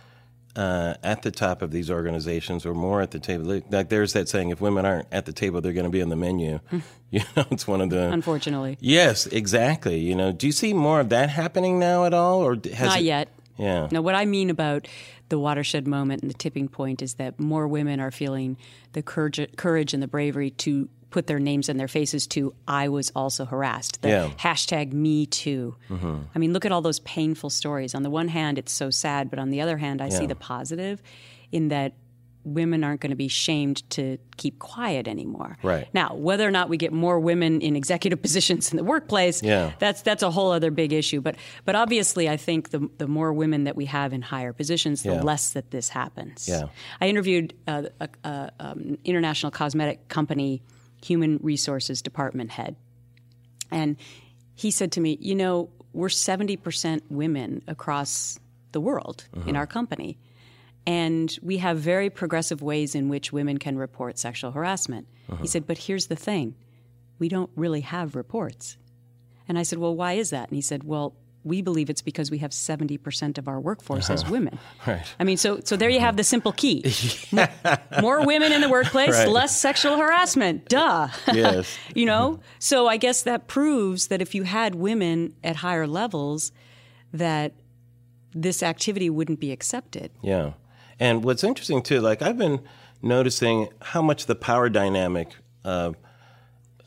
[0.56, 3.62] uh, at the top of these organizations or more at the table.
[3.70, 6.08] Like, there's that saying: if women aren't at the table, they're going to be on
[6.08, 6.60] the menu.
[7.10, 8.10] you know, it's one of the.
[8.10, 10.00] Unfortunately, yes, exactly.
[10.00, 13.00] You know, do you see more of that happening now at all, or has not
[13.00, 13.28] it, yet.
[13.56, 13.88] Yeah.
[13.90, 14.88] Now, what I mean about
[15.28, 18.56] the watershed moment and the tipping point is that more women are feeling
[18.92, 22.88] the courage, courage and the bravery to put their names and their faces to I
[22.88, 24.02] was also harassed.
[24.02, 24.30] The Yeah.
[24.38, 25.74] hashtag me too.
[26.34, 27.94] I mean, look at all those painful stories.
[27.94, 30.34] On the one hand, it's so sad, but on the other hand, I see the
[30.34, 31.02] positive
[31.50, 31.94] in that
[32.44, 35.56] women aren't going to be shamed to keep quiet anymore.
[35.64, 35.88] Right.
[35.92, 39.72] Now, whether or not we get more women in executive positions in the workplace, Yeah.
[39.78, 41.20] that's that's a whole other big issue.
[41.22, 45.02] But but obviously, I think the the more women that we have in higher positions,
[45.02, 45.22] the Yeah.
[45.22, 46.46] less that this happens.
[46.46, 46.66] Yeah.
[47.00, 50.62] I interviewed uh, a, a, um, international cosmetic company
[51.04, 52.76] human resources department head,
[53.70, 53.96] and
[54.54, 58.38] he said to me, "You know, we're seventy percent women across
[58.72, 59.58] the world in uh-huh.
[59.58, 60.18] our company."
[60.86, 65.08] And we have very progressive ways in which women can report sexual harassment.
[65.26, 65.44] He uh-huh.
[65.46, 66.54] said, but here's the thing
[67.18, 68.76] we don't really have reports.
[69.48, 70.48] And I said, well, why is that?
[70.48, 74.28] And he said, well, we believe it's because we have 70% of our workforce as
[74.28, 74.58] women.
[74.86, 75.06] Right.
[75.18, 76.84] I mean, so, so there you have the simple key.
[77.32, 77.48] More,
[78.00, 79.28] more women in the workplace, Right.
[79.28, 80.68] less sexual harassment.
[80.68, 81.08] Duh.
[81.32, 81.76] Yes.
[81.94, 82.40] you know?
[82.58, 86.52] So I guess that proves that if you had women at higher levels,
[87.12, 87.52] that
[88.32, 90.10] this activity wouldn't be accepted.
[90.22, 90.52] Yeah.
[91.00, 92.60] And what's interesting too, like I've been
[93.02, 95.28] noticing how much the power dynamic
[95.64, 95.92] uh,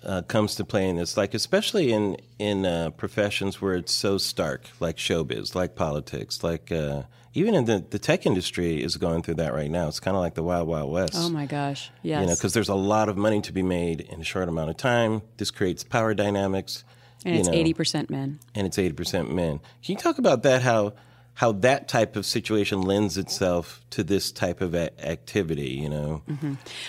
[0.04, 4.18] uh, comes to play in this, like especially in in uh, professions where it's so
[4.18, 9.22] stark, like showbiz, like politics, like uh, even in the the tech industry is going
[9.24, 9.88] through that right now.
[9.88, 11.14] It's kind of like the wild wild west.
[11.16, 11.92] Oh my gosh.
[12.02, 12.22] Yes.
[12.22, 14.70] You know, because there's a lot of money to be made in a short amount
[14.70, 15.22] of time.
[15.38, 16.84] This creates power dynamics.
[17.26, 18.40] and it's 80% men.
[18.56, 19.60] and it's 80% men.
[19.84, 20.62] Can you talk about that?
[20.62, 20.94] How
[21.40, 25.70] how that type of situation lends itself to this type of a- activity?
[25.84, 26.22] You know,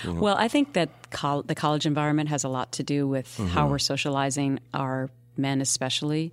[0.04, 3.46] Well, I think that col- the college environment has a lot to do with Mm-hmm.
[3.54, 6.32] how we're socializing our men, especially,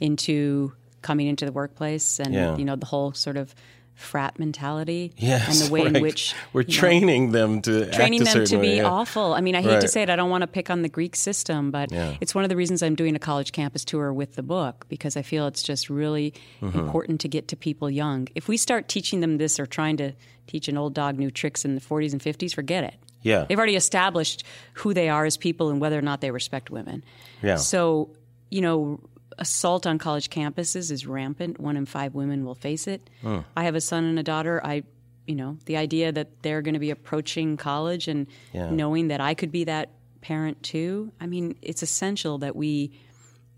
[0.00, 2.50] into coming into the workplace and Uh-huh.
[2.52, 2.56] Yeah.
[2.58, 3.54] you know the whole sort of
[3.96, 5.96] frat mentality yes, and the way right.
[5.96, 8.84] in which we're you know, training them to training them to be way, yeah.
[8.84, 9.32] awful.
[9.32, 10.10] I mean, I hate to say it.
[10.10, 12.14] I don't want to pick on the Greek system, but Yeah.
[12.20, 15.16] it's one of the reasons I'm doing a college campus tour with the book because
[15.16, 16.78] I feel it's just really Mm-hmm.
[16.78, 18.28] important to get to people young.
[18.34, 20.12] If we start teaching them this or trying to
[20.46, 22.94] teach an old dog new tricks in the 40s and 50s, forget it.
[23.22, 23.46] Yeah.
[23.48, 27.02] They've already established who they are as people and whether or not they respect women.
[27.42, 27.56] Yeah.
[27.56, 28.10] So,
[28.50, 29.00] you know,
[29.38, 31.58] assault on college campuses is rampant.
[31.60, 33.08] One in five women will face it.
[33.56, 34.60] I have a son and a daughter.
[34.64, 34.82] I,
[35.26, 38.70] you know, the idea that they're going to be approaching college and Yeah.
[38.70, 41.12] knowing that I could be that parent too.
[41.20, 42.92] I mean, it's essential that we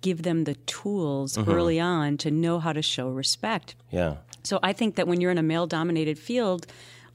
[0.00, 1.50] give them the tools Mm-hmm.
[1.50, 3.74] early on to know how to show respect.
[3.90, 6.66] Yeah, So I think that when you're in a male dominated field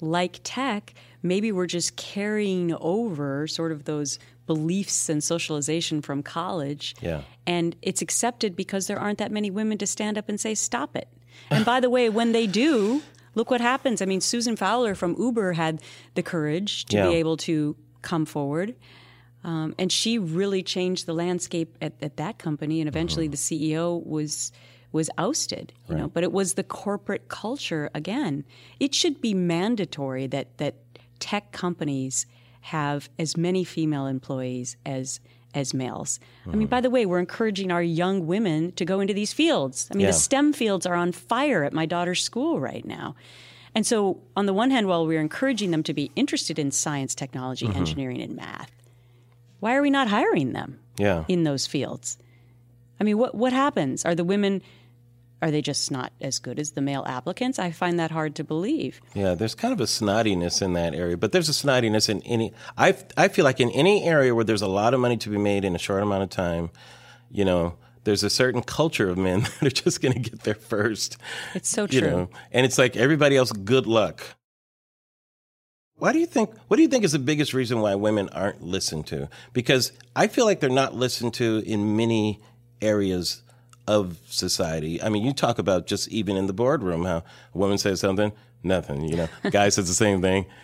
[0.02, 6.95] like tech, maybe we're just carrying over sort of those beliefs and socialization from college.
[7.01, 7.21] Yeah.
[7.47, 10.95] And it's accepted because there aren't that many women to stand up and say, stop
[10.95, 11.08] it.
[11.49, 13.01] And by the way, when they do,
[13.36, 14.01] look what happens.
[14.01, 15.82] I mean, Susan Fowler from Uber had
[16.15, 17.08] the courage to Yeah.
[17.10, 18.75] be able to come forward.
[19.43, 22.79] Um, and she really changed the landscape at, at that company.
[22.79, 24.51] And eventually, the CEO was
[24.93, 25.73] was ousted.
[25.89, 28.45] You know, but it was the corporate culture again.
[28.79, 30.75] It should be mandatory that that
[31.19, 32.25] tech companies
[32.63, 35.19] have as many female employees as
[35.54, 36.19] as males.
[36.47, 36.71] I mean, hmm.
[36.71, 39.88] by the way, we're encouraging our young women to go into these fields.
[39.91, 40.12] I mean, Yeah.
[40.12, 43.15] the STEM fields are on fire at my daughter's school right now.
[43.76, 47.13] And so, on the one hand, while we're encouraging them to be interested in science,
[47.13, 47.78] technology, mm-hmm.
[47.78, 48.71] engineering, and math,
[49.60, 52.17] why are we not hiring them yeah, in those fields?
[52.99, 54.06] I mean, what what happens?
[54.06, 54.62] Are the women
[55.43, 57.60] are they just not as good as the male applicants?
[57.60, 59.01] I find that hard to believe.
[59.13, 59.36] yeah.
[59.36, 62.53] There's kind of a snottiness in that area, but there's a snottiness in any.
[62.77, 65.38] I I feel like in any area where there's a lot of money to be
[65.38, 66.69] made in a short amount of time,
[67.29, 67.75] you know.
[68.06, 71.17] There's a certain culture of men that are just going to get there first.
[71.56, 72.10] It's so you true.
[72.10, 74.21] know and it's like everybody else good luck
[75.95, 78.62] why do you think what do you think is the biggest reason why women aren't
[78.62, 82.41] listened to because i feel like they're not listened to in many
[82.82, 83.41] areas
[83.88, 87.78] of society i mean you talk about just even in the boardroom how a woman
[87.78, 88.32] says something
[88.65, 90.46] nothing you know guy says the same thing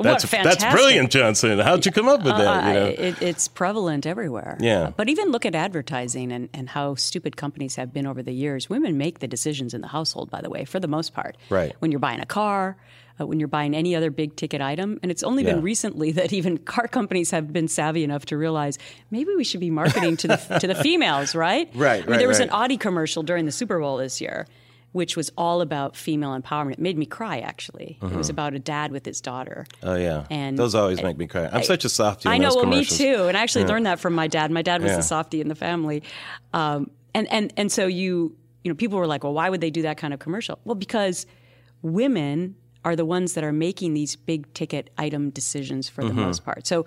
[0.00, 3.48] that's that's brilliant johnson how'd you come up with that you Uh, know it, it's
[3.48, 4.56] prevalent everywhere.
[4.60, 4.92] Yeah.
[4.96, 8.70] But even look at advertising and, and how stupid companies have been over the years.
[8.70, 11.36] Women make the decisions in the household, by the way, for the most part.
[11.50, 11.74] Right.
[11.80, 12.76] When you're buying a car,
[13.20, 14.98] uh, when you're buying any other big ticket item.
[15.02, 15.54] And it's only Yeah.
[15.54, 18.78] been recently that even car companies have been savvy enough to realize
[19.10, 21.68] maybe we should be marketing to the, to the females, right?
[21.74, 22.48] Right, I mean, right, there was right.
[22.48, 24.46] an Audi commercial during the Super Bowl this year.
[24.92, 26.74] Which was all about female empowerment.
[26.74, 27.98] It made me cry, actually.
[28.00, 29.66] It was about a dad with his daughter.
[29.82, 32.50] oh yeah And- those always make me cry i'm such a softie I know.
[32.50, 33.24] those Well, me too.
[33.26, 34.52] And I actually learned that from my dad.
[34.52, 34.98] My dad was Yeah.
[34.98, 36.04] the softie in the family,
[36.52, 39.70] um, and and and so you you know people were like, well, why would they
[39.70, 40.60] do that kind of commercial?
[40.64, 41.26] Well, because
[41.82, 46.20] women are the ones that are making these big ticket item decisions for the Mm-hmm.
[46.20, 46.66] most part.
[46.66, 46.86] So.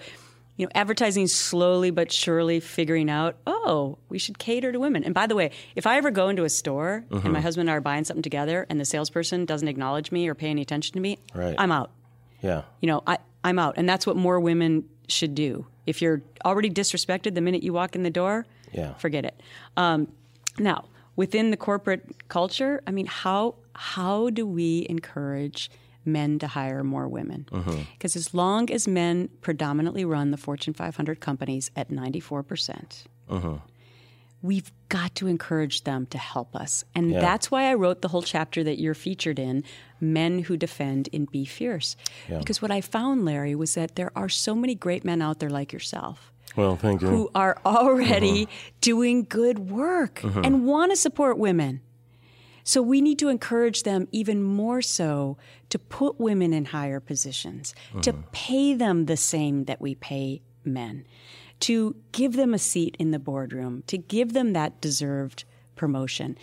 [0.59, 5.03] You know, advertising slowly but surely figuring out, oh, we should cater to women.
[5.03, 7.25] And by the way, if I ever go into a store Mm-hmm.
[7.27, 10.27] and my husband and I are buying something together and the salesperson doesn't acknowledge me
[10.27, 11.53] or pay any attention to me, Right.
[11.59, 11.91] I'm out
[12.41, 12.63] Yeah.
[12.81, 13.75] You know, I, I'm out.
[13.77, 15.67] And that's what more women should do.
[15.85, 18.95] If you're already disrespected the minute you walk in the door, Yeah.
[18.95, 19.39] forget it.
[19.77, 20.07] Um,
[20.57, 25.69] now, within the corporate culture, I mean, how how do we encourage
[26.07, 27.47] men to hire more women?
[27.51, 27.75] Uh-huh.
[27.93, 33.57] Because as long as men predominantly run the Fortune 500 companies at 94 percent, uh-huh.
[34.41, 36.83] we've got to encourage them to help us.
[36.95, 37.19] And Yeah.
[37.19, 39.63] that's why I wrote the whole chapter that you're featured in,
[39.99, 41.95] Men Who Defend and Be Fierce.
[42.29, 45.49] Because what I found, Larry, was that there are so many great men out there
[45.49, 47.07] like yourself Well, thank you.
[47.07, 48.71] who are already uh-huh.
[48.81, 51.81] doing good work and want to support women.
[52.67, 55.37] So we need to encourage them even more so
[55.69, 58.21] to put women in higher positions, to uh-huh.
[58.33, 61.05] pay them the same that we pay men,
[61.61, 65.45] to give them a seat in the boardroom, to give them that deserved
[65.77, 66.37] promotion.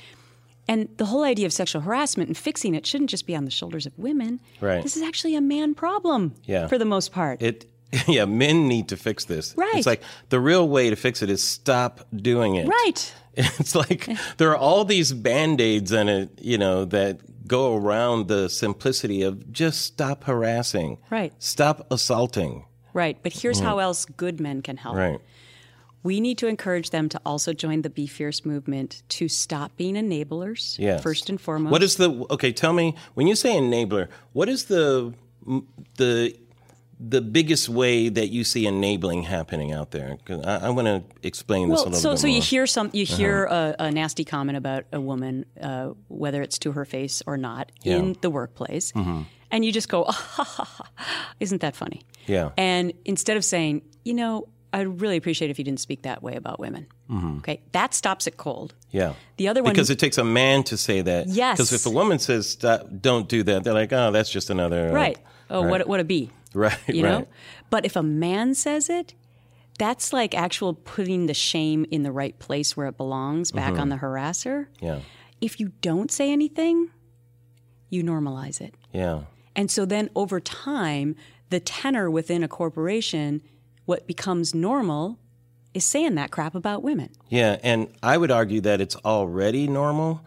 [0.67, 3.51] And the whole idea of sexual harassment and fixing it shouldn't just be on the
[3.51, 4.41] shoulders of women.
[4.63, 4.83] Right.
[4.83, 6.69] This is actually a man problem Yeah.
[6.69, 7.43] for the most part.
[7.43, 7.67] It,
[8.09, 9.55] yeah, men need to fix this.
[9.59, 9.75] Right.
[9.75, 12.67] It's like the real way to fix it is stop doing it.
[12.67, 13.15] right.
[13.59, 18.29] It's like there are all these band aids in it, you know, that go around
[18.29, 20.99] the simplicity of just stop harassing.
[21.11, 21.33] Right.
[21.39, 22.65] Stop assaulting.
[22.93, 23.19] Right.
[23.23, 23.83] But here's how mm.
[23.83, 24.97] else good men can help.
[24.97, 25.19] Right.
[26.03, 29.95] We need to encourage them to also join the Be Fierce movement to stop being
[29.95, 31.03] enablers, Yes.
[31.03, 31.73] first and foremost.
[31.73, 32.53] What is the okay?
[32.53, 35.15] Tell me when you say enabler, what is the
[35.97, 36.37] the
[37.07, 40.17] the biggest way that you see enabling happening out there?
[40.25, 42.37] 'Cause I, I want to explain this a well, little so bit so more.
[42.37, 43.17] you hear some you uh-huh.
[43.17, 47.37] hear a, a nasty comment about a woman, uh, whether it's to her face or
[47.37, 47.97] not, Yeah.
[47.97, 49.23] in the workplace, mm-hmm.
[49.51, 50.89] and you just go, ah,
[51.41, 52.51] "Isn't that funny?" Yeah.
[52.57, 56.35] And instead of saying, you know, I'd really appreciate if you didn't speak that way
[56.37, 56.87] about women.
[57.11, 57.39] Mm-hmm.
[57.39, 58.75] Okay, that stops it cold.
[58.91, 59.13] Yeah.
[59.37, 61.29] The other one- because it takes a man to say that.
[61.29, 61.57] Yes.
[61.59, 65.19] Because if a woman says "Don't do that," they're like, "Oh, that's just another." Right.
[65.51, 66.31] Oh, what a- what a bee.
[66.65, 66.79] Right.
[66.89, 67.11] you right.
[67.11, 67.27] know
[67.71, 69.15] but if a man says it
[69.79, 73.81] that's like actual putting the shame in the right place where it belongs back mm-hmm.
[73.81, 75.01] on the harasser Yeah.
[75.41, 76.91] if you don't say anything
[77.91, 79.23] you normalize it Yeah.
[79.57, 81.17] and so then over time
[81.51, 83.43] the tenor within a corporation
[83.85, 85.19] what becomes normal
[85.75, 90.21] is saying that crap about women Yeah, and I would argue that it's already normal,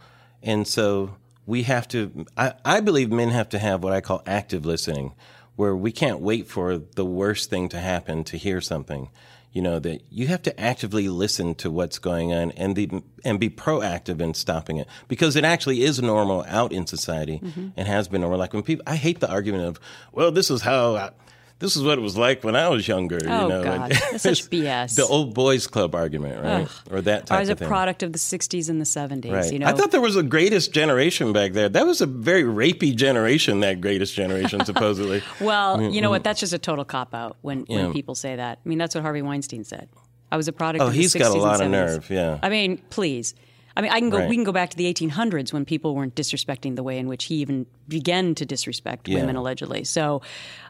[0.44, 2.26] and so we have to.
[2.36, 5.14] I, I believe men have to have what I call active listening,
[5.58, 9.10] where we can't wait for the worst thing to happen to hear something.
[9.52, 13.40] You know that you have to actively listen to what's going on and the and
[13.40, 17.70] be proactive in stopping it because it actually is normal out in society mm-hmm.
[17.76, 18.38] and has been normal.
[18.40, 19.80] Like when people, I hate the argument of,
[20.12, 20.96] well, this is how.
[20.96, 21.12] I,
[21.60, 23.18] this is what it was like when I was younger.
[23.26, 23.92] Oh, you know, God.
[23.92, 24.96] That's such BS.
[24.96, 26.68] The old boys club argument, right?
[26.92, 27.38] Or that type of thing.
[27.38, 27.68] I was a thing.
[27.68, 29.52] product of the 60s and the 70s Right.
[29.52, 31.70] you know I thought there was a greatest generation back there.
[31.70, 35.24] That was a very rapey generation, that greatest generation, supposedly.
[35.42, 36.24] Well, you know what?
[36.24, 37.72] That's just a total cop out when, Mm-hmm.
[37.72, 37.84] Yeah.
[37.86, 38.60] when people say that.
[38.64, 39.90] I mean, that's what Harvey Weinstein said.
[40.32, 40.84] I was a product.
[40.84, 41.72] Oh, of the he's 60s got a and lot of 70s.
[41.72, 42.40] nerve, yeah.
[42.44, 43.34] I mean, please.
[43.78, 44.18] I mean, I can go.
[44.18, 44.30] Right.
[44.30, 47.26] We can go back to the 1800s when people weren't disrespecting the way in which
[47.26, 49.20] he even began to disrespect Yeah.
[49.20, 49.84] women allegedly.
[49.84, 50.22] So,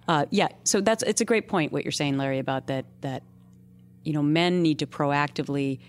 [0.08, 0.50] uh, yeah.
[0.66, 2.86] So that's it's a great point what you're saying, Larry, about that.
[3.02, 3.24] That
[4.04, 5.80] you know, men need to proactively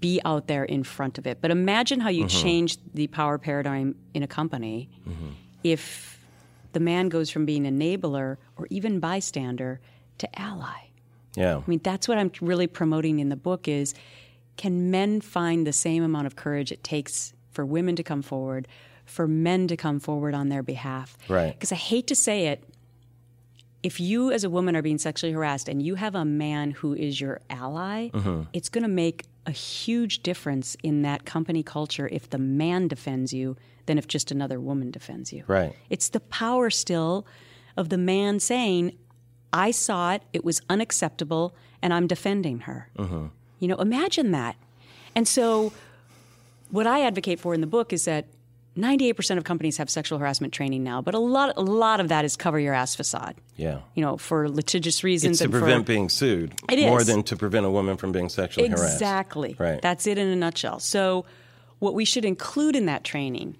[0.00, 1.38] be out there in front of it.
[1.40, 2.42] But imagine how you Mm-hmm.
[2.42, 4.88] change the power paradigm in a company
[5.62, 6.18] if
[6.72, 9.80] the man goes from being enabler or even bystander
[10.18, 10.88] to ally.
[11.36, 11.58] Yeah.
[11.58, 13.94] I mean, that's what I'm really promoting in the book is
[14.56, 18.66] can men find the same amount of courage it takes for women to come forward,
[19.04, 21.16] for men to come forward on their behalf?
[21.28, 21.52] Right.
[21.52, 22.64] Because I hate to say it,
[23.82, 26.94] if you as a woman are being sexually harassed and you have a man who
[26.94, 28.42] is your ally, Mm-hmm.
[28.52, 33.32] it's going to make a huge difference in that company culture if the man defends
[33.32, 35.44] you than if just another woman defends you.
[35.46, 35.72] Right.
[35.88, 37.26] It's the power still
[37.76, 38.96] of the man saying,
[39.52, 42.90] I saw it, it was unacceptable, and I'm defending her.
[43.58, 44.56] You know, imagine that.
[45.14, 45.72] And so,
[46.70, 48.26] what I advocate for in the book is that
[48.76, 52.24] 98% of companies have sexual harassment training now, but a lot, a lot of that
[52.26, 53.36] is cover your ass facade.
[53.56, 53.80] Yeah.
[53.94, 57.06] You know, for litigious reasons It's to prevent for being sued It more is.
[57.06, 58.94] than to prevent a woman from being sexually harassed.
[58.94, 59.56] Exactly.
[59.58, 59.80] Right.
[59.80, 60.80] That's it in a nutshell.
[60.80, 61.24] So,
[61.78, 63.56] what we should include in that training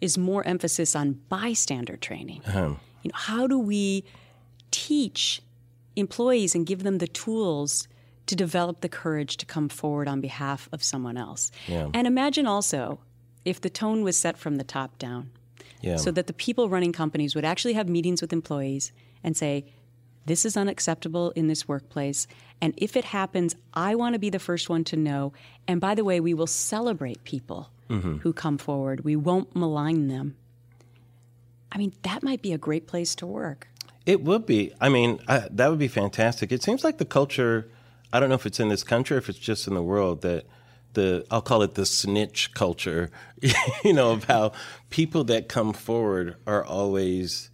[0.00, 2.42] is more emphasis on bystander training.
[2.46, 2.74] Uh-huh.
[3.02, 4.04] You know, how do we
[4.70, 5.42] teach
[5.96, 7.86] employees and give them the tools
[8.26, 11.50] to develop the courage to come forward on behalf of someone else?
[11.66, 11.88] Yeah.
[11.92, 13.00] And imagine also
[13.44, 15.30] if the tone was set from the top down
[15.80, 15.96] Yeah.
[15.96, 18.92] so that the people running companies would actually have meetings with employees
[19.24, 19.64] and say,
[20.26, 22.28] this is unacceptable in this workplace.
[22.60, 25.32] And if it happens, I want to be the first one to know.
[25.66, 28.18] And by the way, we will celebrate people mm-hmm.
[28.18, 30.36] who come forward, we won't malign them.
[31.72, 33.68] I mean, that might be a great place to work.
[34.04, 34.72] It would be.
[34.80, 36.52] I mean, I, that would be fantastic.
[36.52, 37.68] It seems like the culture.
[38.12, 40.22] I don't know if it's in this country or if it's just in the world
[40.22, 40.46] that
[40.94, 43.10] the I'll call it the snitch culture.
[43.84, 44.52] you know of how
[44.90, 47.50] people that come forward are always,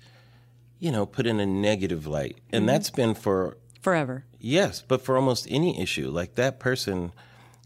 [0.78, 2.66] you know, put in a negative light, and mm-hmm.
[2.66, 4.24] that's been for forever.
[4.40, 7.12] Yes, but for almost any issue, like that person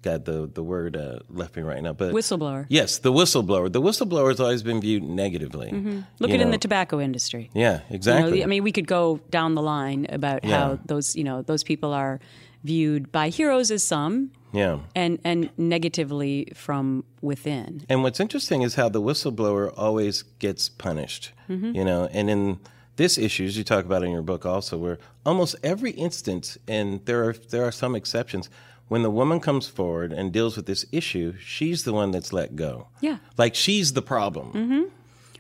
[0.03, 2.67] got the the word uh, left me right now, but whistleblower.
[2.69, 3.73] Yes, the whistleblower.
[3.73, 5.71] The whistleblower has always been viewed negatively.
[5.71, 6.01] Mm-hmm.
[6.19, 6.43] Look at know.
[6.43, 7.51] in the tobacco industry.
[7.55, 8.33] Yeah, exactly.
[8.33, 10.59] You know, I mean, we could go down the line about yeah.
[10.59, 12.21] how those you know those people are
[12.65, 14.31] viewed by heroes as some.
[14.53, 14.81] Yeah.
[14.95, 17.85] And and negatively from within.
[17.89, 21.33] And what's interesting is how the whistleblower always gets punished.
[21.49, 21.75] Mm-hmm.
[21.75, 22.61] You know, and in
[22.97, 27.05] this issue, as you talk about in your book also, where almost every instance, and
[27.07, 28.51] there are there are some exceptions,
[28.89, 32.55] when the woman comes forward and deals with this issue, she's the one that's let
[32.55, 32.89] go.
[33.01, 33.19] Yeah.
[33.39, 34.53] Like she's the problem.
[34.53, 34.83] Mm-hmm.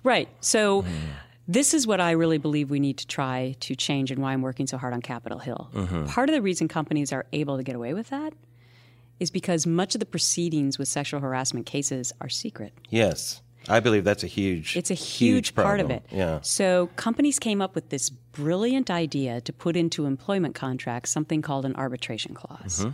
[0.02, 0.28] Right.
[0.40, 0.88] So mm.
[1.48, 4.42] This is what I really believe we need to try to change and why I'm
[4.42, 5.70] working so hard on Capitol Hill.
[5.74, 6.07] Mm-hmm.
[6.07, 8.33] Part of the reason companies are able to get away with that
[9.20, 12.72] is because much of the proceedings with sexual harassment cases are secret.
[12.90, 13.42] Yes.
[13.68, 16.05] I believe that's a huge It's a huge, huge part of it.
[16.11, 16.40] Yeah.
[16.42, 21.64] So companies came up with this brilliant idea to put into employment contracts something called
[21.64, 22.81] an arbitration clause.
[22.81, 22.90] Mm-hmm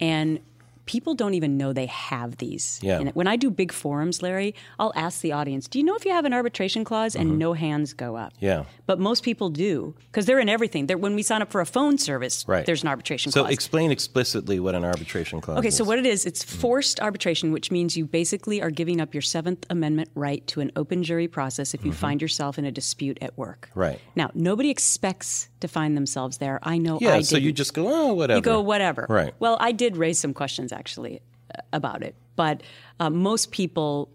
[0.00, 0.40] and
[0.86, 2.80] people don't even know they have these.
[2.82, 3.10] Yeah.
[3.12, 6.12] When I do big forums, Larry, I'll ask the audience, "Do you know if you
[6.12, 7.38] have an arbitration clause?" And mm-hmm.
[7.38, 8.32] no hands go up.
[8.40, 8.64] Yeah.
[8.86, 10.86] But most people do because they're in everything.
[10.86, 12.64] They're, when we sign up for a phone service, right.
[12.64, 13.50] there's an arbitration so clause.
[13.50, 15.76] So explain explicitly what an arbitration clause okay, is.
[15.76, 19.22] so what it is, it's forced arbitration, which means you basically are giving up your
[19.22, 22.00] Seventh Amendment right to an open jury process if you mm-hmm.
[22.00, 23.70] find yourself in a dispute at work.
[23.74, 24.00] Right.
[24.14, 26.58] Now, nobody expects to find themselves there.
[26.62, 26.98] I know.
[27.00, 27.14] Yeah.
[27.14, 28.38] I so you just go, oh, whatever.
[28.38, 29.06] You go, whatever.
[29.08, 29.34] Right.
[29.38, 31.20] Well, I did raise some questions actually
[31.54, 32.62] uh, about it, but
[33.00, 34.10] uh, most people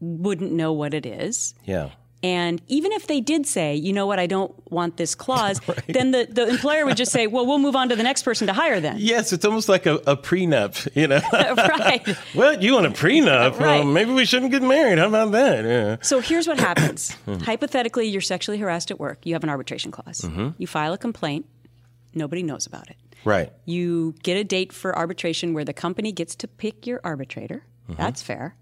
[0.00, 1.54] wouldn't know what it is.
[1.64, 1.90] Yeah.
[2.22, 5.80] And even if they did say, you know what, I don't want this clause, right.
[5.88, 8.48] then the, the employer would just say, well, we'll move on to the next person
[8.48, 8.96] to hire then.
[8.98, 11.20] Yes, it's almost like a, a prenup, you know?
[11.32, 12.16] right.
[12.34, 13.58] well, you want a prenup?
[13.60, 13.78] right.
[13.78, 14.98] Well, maybe we shouldn't get married.
[14.98, 15.64] How about that?
[15.64, 15.96] Yeah.
[16.02, 20.20] So here's what happens Hypothetically, you're sexually harassed at work, you have an arbitration clause.
[20.22, 20.50] Mm-hmm.
[20.58, 21.46] You file a complaint,
[22.14, 22.96] nobody knows about it.
[23.24, 23.52] Right.
[23.64, 27.64] You get a date for arbitration where the company gets to pick your arbitrator.
[27.88, 28.02] Mm-hmm.
[28.02, 28.54] That's fair.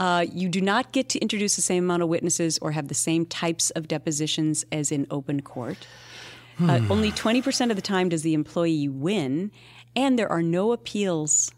[0.00, 2.94] Uh, you do not get to introduce the same amount of witnesses or have the
[2.94, 5.86] same types of depositions as in open court.
[6.60, 6.92] Uh, hmm.
[6.92, 9.50] only 20% of the time does the employee win,
[9.96, 11.50] and there are no appeals.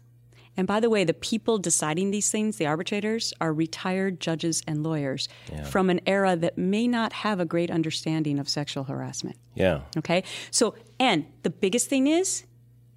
[0.55, 4.81] And by the way, the people deciding these things, the arbitrators, are retired judges and
[4.81, 5.63] lawyers yeah.
[5.63, 9.37] from an era that may not have a great understanding of sexual harassment.
[9.53, 9.81] Yeah.
[9.97, 10.23] Okay?
[10.49, 12.43] So, and the biggest thing is,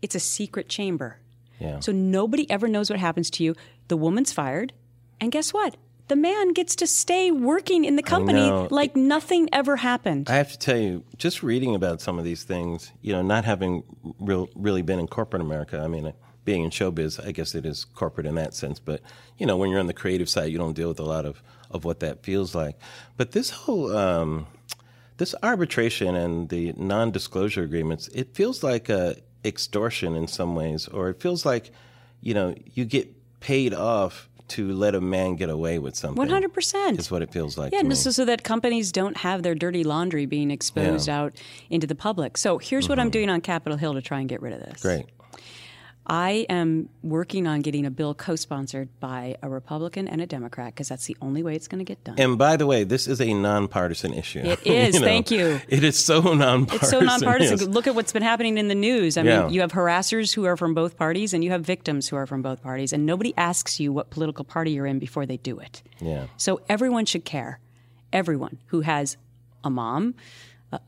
[0.01, 1.19] it's a secret chamber.
[1.59, 1.81] Yeah.
[1.81, 3.55] So nobody ever knows what happens to you.
[3.89, 4.73] The woman's fired.
[5.21, 5.77] And guess what?
[6.09, 10.29] The man gets to stay working in the company like nothing ever happened.
[10.29, 13.45] I have to tell you, just reading about some of these things, you know, not
[13.45, 13.85] having
[14.19, 16.13] real, really been in corporate America, I mean,
[16.45, 18.81] being in showbiz, I guess it is corporate in that sense.
[18.81, 19.03] But,
[19.39, 21.43] you know, when you're on the creative side, you don't deal with a lot of,
[21.71, 22.77] of what that feels like.
[23.17, 24.49] But this whole, um,
[25.19, 30.89] this arbitration and the non disclosure agreements, it feels like a extortion in some ways,
[30.89, 31.71] or it feels like,
[32.21, 36.17] you know, you get paid off to let a man get away with something.
[36.17, 37.73] One hundred percent is what it feels like.
[37.73, 41.21] Yeah, and so, so that companies don't have their dirty laundry being exposed yeah.
[41.21, 41.37] out
[41.71, 42.37] into the public.
[42.37, 42.93] So here's mm-hmm.
[42.93, 43.13] what I'm mm-hmm.
[43.13, 44.83] doing on Capitol Hill to try and get rid of this.
[44.83, 45.07] Great.
[46.11, 50.75] I am working on getting a bill co sponsored by a Republican and a Democrat
[50.75, 52.17] because that's the only way it's going to get done.
[52.19, 54.41] And by the way, this is a nonpartisan issue.
[54.41, 54.95] It is.
[54.95, 55.61] you know, thank you.
[55.69, 56.75] It is so nonpartisan.
[56.75, 57.59] It's so nonpartisan.
[57.61, 57.69] Yes.
[57.69, 59.17] Look at what's been happening in the news.
[59.17, 59.43] I yeah.
[59.43, 62.27] mean, you have harassers who are from both parties and you have victims who are
[62.27, 65.61] from both parties, and nobody asks you what political party you're in before they do
[65.61, 65.81] it.
[66.01, 66.27] Yeah.
[66.37, 67.61] So everyone should care.
[68.13, 69.17] Everyone who has
[69.63, 70.17] a mom,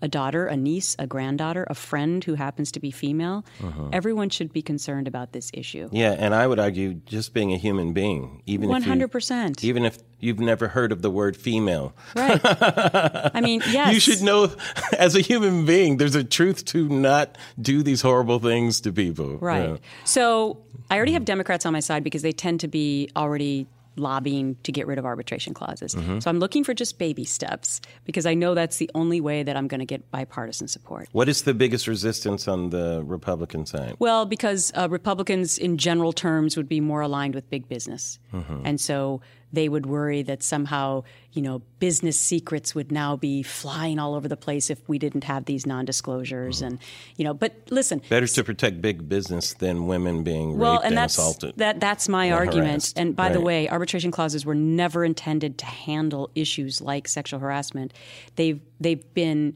[0.01, 3.45] a daughter, a niece, a granddaughter, a friend who happens to be female.
[3.62, 3.88] Uh-huh.
[3.92, 5.88] Everyone should be concerned about this issue.
[5.92, 9.51] Yeah, and I would argue just being a human being, even 100%.
[9.59, 11.95] If you, even if you've never heard of the word female.
[12.14, 12.40] Right.
[12.45, 13.92] I mean, yes.
[13.92, 14.55] You should know
[14.99, 19.38] as a human being there's a truth to not do these horrible things to people.
[19.38, 19.71] Right.
[19.71, 19.77] Yeah.
[20.04, 20.59] So,
[20.90, 23.67] I already have Democrats on my side because they tend to be already
[23.97, 25.95] lobbying to get rid of arbitration clauses.
[25.95, 26.21] Mm-hmm.
[26.21, 29.57] So I'm looking for just baby steps because I know that's the only way that
[29.57, 31.09] I'm going to get bipartisan support.
[31.13, 33.97] What is the biggest resistance on the Republican side?
[33.99, 38.19] Well, because uh, Republicans in general terms would be more aligned with big business.
[38.33, 38.63] Mm-hmm.
[38.65, 39.21] And so
[39.53, 44.29] they would worry that somehow, you know, business secrets would now be flying all over
[44.29, 46.67] the place if we didn't have these non-disclosures mm-hmm.
[46.67, 46.79] and
[47.17, 50.92] you know, but listen, better to protect big business than women being well, raped and,
[50.92, 51.55] and that's, assaulted.
[51.57, 52.69] That that's my and argument.
[52.69, 52.98] Harassed.
[52.98, 53.33] And by right.
[53.33, 57.92] the way, arbitration clauses were never intended to handle issues like sexual harassment.
[58.37, 59.55] They've they've been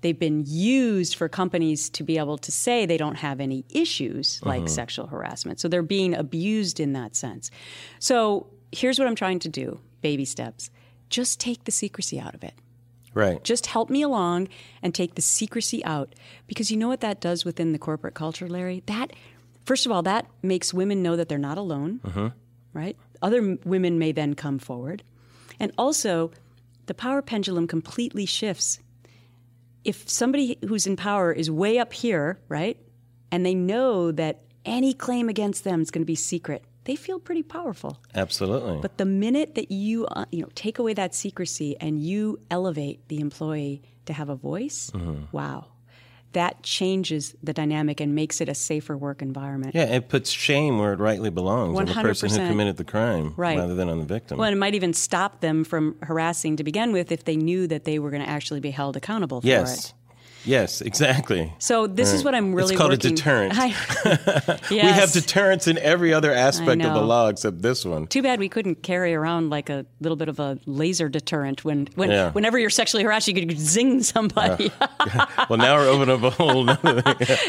[0.00, 4.40] they've been used for companies to be able to say they don't have any issues
[4.44, 4.68] like mm-hmm.
[4.68, 5.60] sexual harassment.
[5.60, 7.50] So they're being abused in that sense.
[7.98, 10.70] So here's what I'm trying to do baby steps.
[11.10, 12.54] Just take the secrecy out of it.
[13.14, 13.42] Right.
[13.42, 14.48] Just help me along
[14.82, 16.14] and take the secrecy out.
[16.46, 18.82] Because you know what that does within the corporate culture, Larry?
[18.86, 19.12] That,
[19.64, 22.28] first of all, that makes women know that they're not alone, mm-hmm.
[22.72, 22.96] right?
[23.22, 25.02] Other women may then come forward.
[25.58, 26.30] And also,
[26.86, 28.78] the power pendulum completely shifts
[29.84, 32.78] if somebody who's in power is way up here, right,
[33.30, 37.20] and they know that any claim against them is going to be secret, they feel
[37.20, 38.00] pretty powerful.
[38.14, 38.78] Absolutely.
[38.80, 43.06] But the minute that you uh, you know take away that secrecy and you elevate
[43.08, 45.24] the employee to have a voice, mm-hmm.
[45.30, 45.66] wow,
[46.32, 49.74] that changes the dynamic and makes it a safer work environment.
[49.74, 51.80] Yeah, it puts shame where it rightly belongs 100%.
[51.80, 53.58] on the person who committed the crime right.
[53.58, 54.38] rather than on the victim.
[54.38, 57.84] Well, it might even stop them from harassing to begin with if they knew that
[57.84, 59.90] they were going to actually be held accountable for yes.
[59.90, 59.94] it.
[60.48, 61.52] Yes, exactly.
[61.58, 62.14] So this right.
[62.14, 63.12] is what I'm really it's called working.
[63.12, 63.52] a deterrent.
[63.56, 63.66] I,
[64.70, 64.70] yes.
[64.70, 68.06] We have deterrents in every other aspect of the law except this one.
[68.06, 71.88] Too bad we couldn't carry around like a little bit of a laser deterrent when,
[71.96, 72.32] when yeah.
[72.32, 74.72] whenever you're sexually harassed, you could zing somebody.
[75.50, 76.68] well, now we're opening up a whole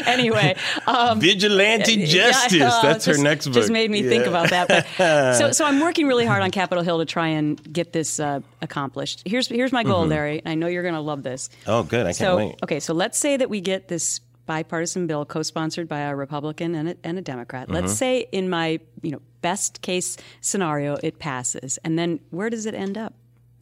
[0.06, 0.54] anyway,
[0.86, 2.52] um, vigilante justice.
[2.52, 3.54] Yeah, uh, That's just, her next book.
[3.54, 4.10] Just made me yeah.
[4.10, 4.68] think about that.
[4.68, 8.20] But, so, so I'm working really hard on Capitol Hill to try and get this
[8.20, 9.22] uh, accomplished.
[9.24, 10.10] Here's here's my goal, mm-hmm.
[10.10, 10.42] Larry.
[10.44, 11.48] I know you're going to love this.
[11.66, 12.06] Oh, good.
[12.06, 12.56] I can't wait.
[12.62, 16.88] Okay, so let's say that we get this bipartisan bill co-sponsored by a Republican and
[16.88, 17.64] a, and a Democrat.
[17.64, 17.74] Mm-hmm.
[17.74, 22.66] Let's say in my you know best case scenario it passes, and then where does
[22.66, 23.14] it end up?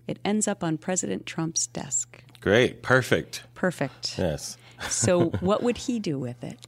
[0.06, 2.22] It ends up on President Trump's desk.
[2.40, 4.18] Great, perfect, perfect.
[4.18, 4.56] Yes.
[4.88, 6.66] so what would he do with it?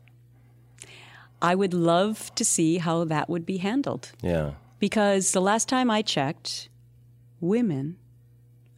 [1.41, 4.13] I would love to see how that would be handled.
[4.21, 4.53] Yeah.
[4.79, 6.69] Because the last time I checked,
[7.41, 7.97] women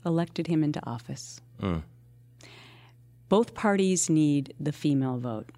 [0.07, 1.41] elected him into office.
[1.61, 1.83] Mm
[3.33, 5.49] both parties need the female vote.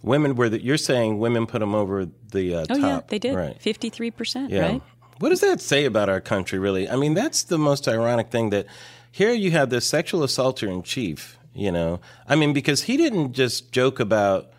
[0.00, 2.78] Women were that you're saying women put them over the uh, oh, top.
[2.78, 3.34] yeah, they did.
[3.34, 3.58] Right.
[3.58, 4.60] 53%, yeah.
[4.60, 4.82] right?
[5.18, 6.88] What does that say about our country, really?
[6.88, 8.66] I mean, that's the most ironic thing that
[9.10, 12.00] here you have this sexual assaulter in chief, you know?
[12.28, 14.52] I mean, because he didn't just joke about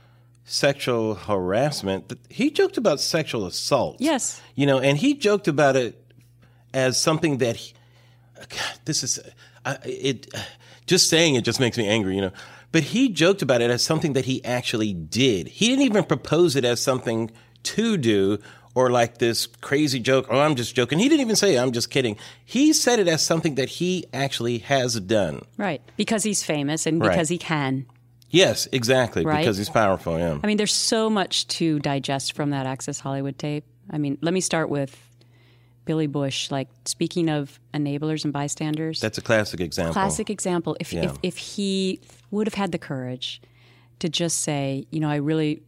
[0.44, 3.96] sexual harassment, he joked about sexual assault.
[4.02, 4.42] Yes.
[4.56, 6.04] You know, and he joked about it
[6.74, 7.74] as something that he,
[8.36, 9.22] God, this is,
[9.64, 10.28] uh, it,
[10.86, 12.32] just saying it just makes me angry, you know.
[12.72, 15.48] But he joked about it as something that he actually did.
[15.48, 17.32] He didn't even propose it as something
[17.64, 18.40] to do
[18.74, 20.28] or like this crazy joke.
[20.30, 21.00] Oh, I'm just joking.
[21.00, 22.18] He didn't even say, I'm just kidding.
[22.46, 25.42] He said it as something that he actually has done.
[25.58, 25.82] Right.
[25.98, 27.30] Because he's famous and because right.
[27.30, 27.86] he can.
[28.30, 29.26] Yes, exactly.
[29.26, 29.40] Right?
[29.40, 30.38] Because he's powerful, yeah.
[30.42, 33.66] I mean, there's so much to digest from that Access Hollywood tape.
[33.90, 34.98] I mean, let me start with
[35.86, 39.00] Billy Bush, like speaking of enablers and bystanders.
[39.00, 39.94] That's a classic example.
[39.94, 40.78] Classic example.
[40.80, 41.06] If, yeah.
[41.06, 43.42] if, if he would have had the courage
[44.00, 45.64] to just say, you know, I really,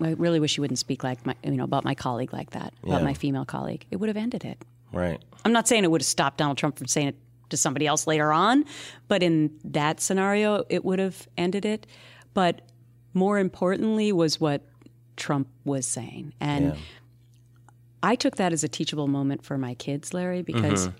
[0.00, 2.72] I really wish you wouldn't speak like my, you know, about my colleague like that,
[2.82, 3.04] about yeah.
[3.04, 4.64] my female colleague, it would have ended it.
[4.92, 5.20] Right.
[5.44, 7.16] I'm not saying it would have stopped Donald Trump from saying it
[7.50, 8.64] to somebody else later on,
[9.08, 11.86] but in that scenario, it would have ended it.
[12.34, 12.62] But
[13.14, 14.62] more importantly, was what
[15.16, 16.66] Trump was saying, and.
[16.66, 16.80] Yeah
[18.02, 20.96] I took that as a teachable moment for my kids, Larry, because mm-hmm.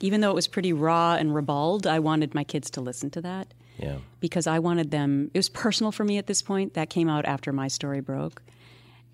[0.00, 3.20] even though it was pretty raw and ribald, I wanted my kids to listen to
[3.22, 3.52] that.
[3.78, 3.98] Yeah.
[4.20, 6.74] Because I wanted them, it was personal for me at this point.
[6.74, 8.42] That came out after my story broke.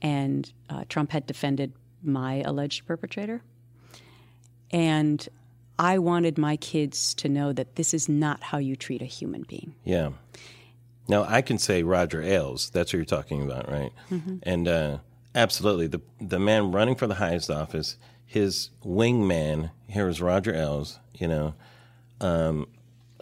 [0.03, 3.43] And uh, Trump had defended my alleged perpetrator.
[4.71, 5.27] And
[5.79, 9.43] I wanted my kids to know that this is not how you treat a human
[9.43, 9.75] being.
[9.85, 10.11] Yeah.
[11.09, 12.71] Now, I can say Roger Ailes.
[12.71, 13.93] That's what you're talking about, right?
[14.11, 14.37] Mm-hmm.
[14.43, 14.99] And, uh,
[15.35, 15.87] Absolutely.
[15.87, 21.29] The the man running for the highest office, his wingman here is Roger Ailes, you
[21.29, 21.55] know,
[22.21, 22.67] um,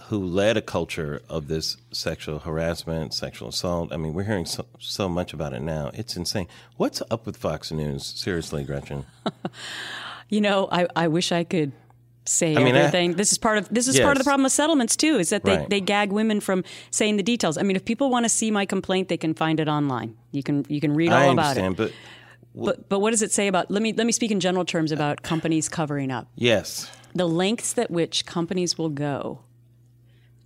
[0.05, 3.93] who led a culture of this sexual harassment, sexual assault.
[3.93, 5.91] I mean, we're hearing so, so much about it now.
[5.95, 6.47] It's insane.
[6.77, 8.07] What's up with Fox News?
[8.07, 9.05] Seriously, Gretchen.
[10.29, 11.73] you know, I, I wish I could
[12.29, 13.13] say I mean, everything.
[13.13, 14.05] I, this is part of this is yes.
[14.05, 15.19] part of the problem with settlements too.
[15.19, 15.71] Is that they, right.
[15.71, 17.59] they gag women from saying the details.
[17.59, 20.17] I mean, if people want to see my complaint, they can find it online.
[20.33, 21.77] You can you can read all about it.
[21.77, 21.93] But,
[22.55, 23.71] but but what does it say about?
[23.71, 26.29] Let me let me speak in general terms about companies covering up.
[26.37, 26.91] Yes.
[27.15, 29.41] The lengths at which companies will go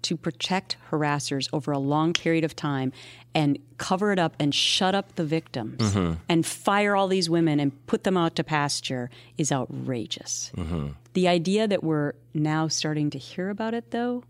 [0.02, 2.92] to protect harassers over a long period of time
[3.34, 6.14] and cover it up and shut up the victims mm-hmm.
[6.28, 10.52] and fire all these women and put them out to pasture is outrageous.
[10.56, 10.88] Mm-hmm.
[11.14, 14.24] The idea that we're now starting to hear about it, though,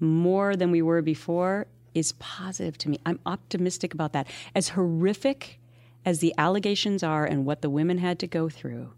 [0.00, 2.98] more than we were before, is positive to me.
[3.06, 4.26] I'm optimistic about that.
[4.54, 5.60] As horrific
[6.04, 8.92] as the allegations are and what the women had to go through,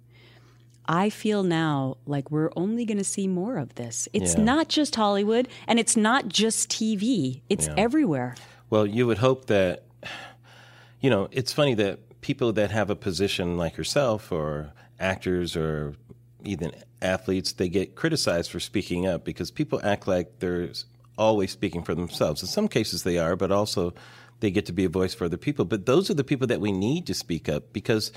[0.88, 4.08] I feel now like we're only going to see more of this.
[4.12, 4.44] It's Yeah.
[4.44, 7.74] not just Hollywood and it's not just TV, it's Yeah.
[7.76, 8.36] everywhere.
[8.70, 9.82] Well, you would hope that,
[11.00, 15.94] you know, it's funny that people that have a position like yourself or actors or
[16.46, 16.72] even
[17.02, 20.70] athletes, they get criticized for speaking up because people act like they're
[21.18, 22.42] always speaking for themselves.
[22.42, 23.94] In some cases they are, but also
[24.40, 25.64] they get to be a voice for other people.
[25.64, 28.12] But those are the people that we need to speak up because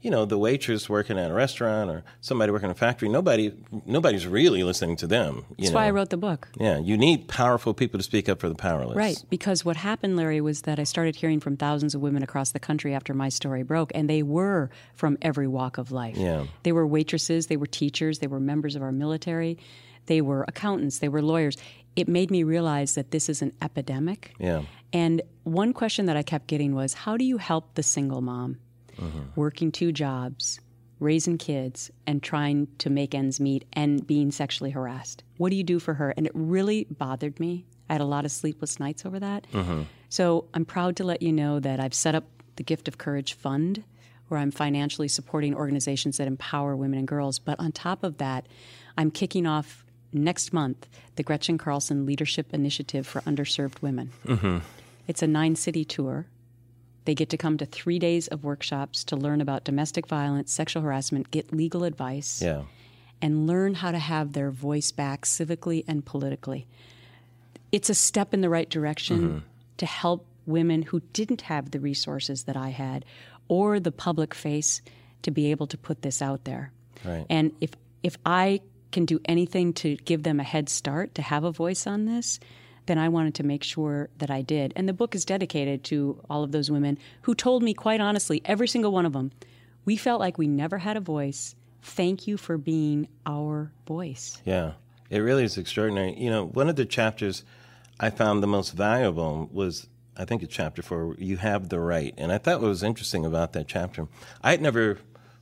[0.00, 3.52] you know, the waitress working at a restaurant or somebody working in a factory, nobody
[3.84, 5.44] nobody's really listening to them.
[5.50, 5.76] You That's know?
[5.76, 6.48] why I wrote the book.
[6.58, 8.96] Yeah, you need powerful people to speak up for the powerless.
[8.96, 12.52] Right, because what happened, Larry, was that I started hearing from thousands of women across
[12.52, 16.16] the country after my story broke, and they were from every walk of life.
[16.16, 16.46] Yeah.
[16.62, 19.58] They were waitresses, they were teachers, they were members of our military,
[20.06, 21.56] they were accountants, they were lawyers.
[21.96, 24.32] It made me realize that this is an epidemic.
[24.38, 24.62] Yeah.
[24.92, 28.58] And one question that I kept getting was how do you help the single mom
[28.98, 29.40] Mm-hmm.
[29.40, 30.60] working two jobs,
[31.00, 35.22] raising kids, and trying to make ends meet and being sexually harassed?
[35.36, 36.12] What do you do for her?
[36.16, 37.64] And it really bothered me.
[37.88, 39.46] I had a lot of sleepless nights over that.
[39.52, 39.82] Mm-hmm.
[40.08, 42.24] So I'm proud to let you know that I've set up
[42.56, 43.84] the Gift of Courage Fund
[44.28, 47.38] where I'm financially supporting organizations that empower women and girls.
[47.38, 48.46] But on top of that,
[48.96, 50.86] I'm kicking off next month
[51.16, 54.12] the Gretchen Carlson Leadership Initiative for Underserved Women.
[54.26, 54.58] Mm-hmm.
[55.06, 56.26] It's a nine city tour.
[57.08, 60.82] They get to come to three days of workshops to learn about domestic violence, sexual
[60.82, 62.64] harassment, get legal advice, Yeah.
[63.22, 66.66] and learn how to have their voice back civically and politically.
[67.72, 69.38] It's a step in the right direction mm-hmm.
[69.78, 73.06] to help women who didn't have the resources that I had
[73.48, 74.82] or the public face
[75.22, 76.72] to be able to put this out there.
[77.06, 77.24] Right.
[77.30, 77.70] And if
[78.02, 78.60] if I
[78.92, 82.38] can do anything to give them a head start to have a voice on this,
[82.88, 84.72] then I wanted to make sure that I did.
[84.74, 88.42] And the book is dedicated to all of those women who told me quite honestly,
[88.44, 89.30] every single one of them,
[89.84, 91.54] we felt like we never had a voice.
[91.82, 94.42] Thank you for being our voice.
[94.44, 94.72] Yeah,
[95.10, 96.18] it really is extraordinary.
[96.18, 97.44] You know, one of the chapters
[98.00, 99.86] I found the most valuable was,
[100.16, 101.14] I think, it's chapter four.
[101.18, 104.08] You have the right, and I thought what was interesting about that chapter.
[104.42, 104.98] I had never,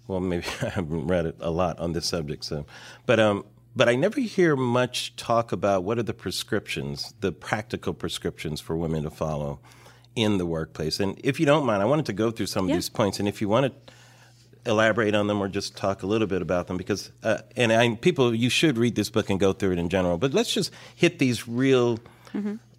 [0.07, 2.66] well, maybe I haven't read it a lot on this subject, so,
[3.07, 3.44] but um,
[3.77, 8.77] but I never hear much talk about what are the prescriptions, the practical prescriptions for
[8.77, 9.61] women to follow
[10.14, 10.99] in the workplace.
[10.99, 12.77] And if you don't mind, I wanted to go through some of Yeah.
[12.77, 13.93] these points, and if you want to
[14.70, 17.95] elaborate on them or just talk a little bit about them because uh, and I,
[17.95, 20.72] people you should read this book and go through it in general but let's just
[20.97, 22.01] hit these real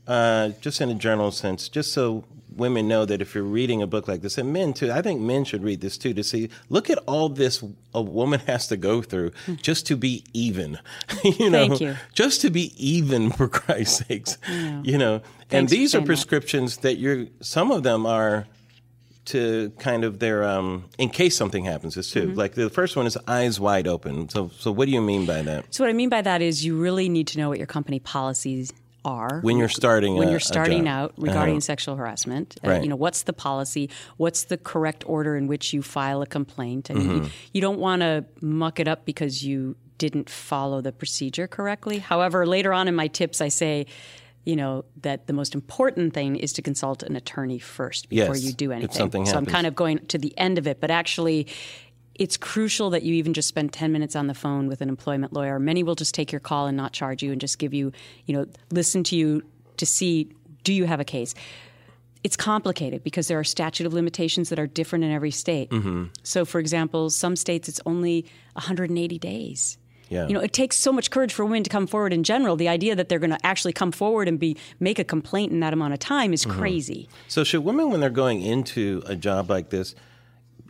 [0.05, 2.25] uh, just in a general sense just so
[2.57, 5.21] women know that if you're reading a book like this and men too i think
[5.21, 8.77] men should read this too to see look at all this a woman has to
[8.77, 9.31] go through
[9.61, 10.79] just to be even
[11.23, 11.95] you know Thank you.
[12.13, 14.37] just to be even for christ's sakes
[14.83, 16.07] you know and Thanks for these are saying that.
[16.07, 18.47] prescriptions that you're some of them are
[19.27, 22.27] to kind of their um, in case something happens is too.
[22.29, 22.37] Mm-hmm.
[22.37, 24.29] Like the first one is eyes wide open.
[24.29, 25.73] So so what do you mean by that?
[25.73, 27.99] So what I mean by that is you really need to know what your company
[27.99, 28.71] policies
[29.07, 31.71] are When you're starting when a- you're starting out regarding Uh-huh.
[31.71, 32.47] sexual harassment.
[32.63, 32.83] Uh, Right.
[32.83, 33.89] you know, what's the policy?
[34.17, 36.91] What's the correct order in which you file a complaint?
[36.91, 37.23] I mean, Mm-hmm.
[37.23, 41.97] you, you don't want to muck it up because you didn't follow the procedure correctly.
[41.99, 43.85] However, later on in my tips, I say.
[44.51, 48.45] You know that the most important thing is to consult an attorney first before Yes,
[48.45, 49.25] you do anything.
[49.25, 51.47] so I'm kind of going to the end of it, but actually,
[52.17, 55.33] it's crucial that you even just spend 10 minutes on the phone with an employment
[55.33, 55.59] lawyer.
[55.59, 57.91] Many will just take your call and not charge you and just give you,
[58.25, 59.43] you know, listen to you
[59.77, 60.31] to see
[60.63, 61.33] do you have a case.
[62.23, 65.69] It's complicated because there are statute of limitations that are different in every state.
[65.69, 66.05] Mm-hmm.
[66.23, 69.77] So, for example, some states it's only 180 days.
[70.09, 70.27] Yeah.
[70.27, 72.55] You know, it takes so much courage for women to come forward in general.
[72.55, 75.59] The idea that they're going to actually come forward and be make a complaint in
[75.59, 76.57] that amount of time is mm-hmm.
[76.59, 77.09] crazy.
[77.27, 79.95] So should women when they're going into a job like this,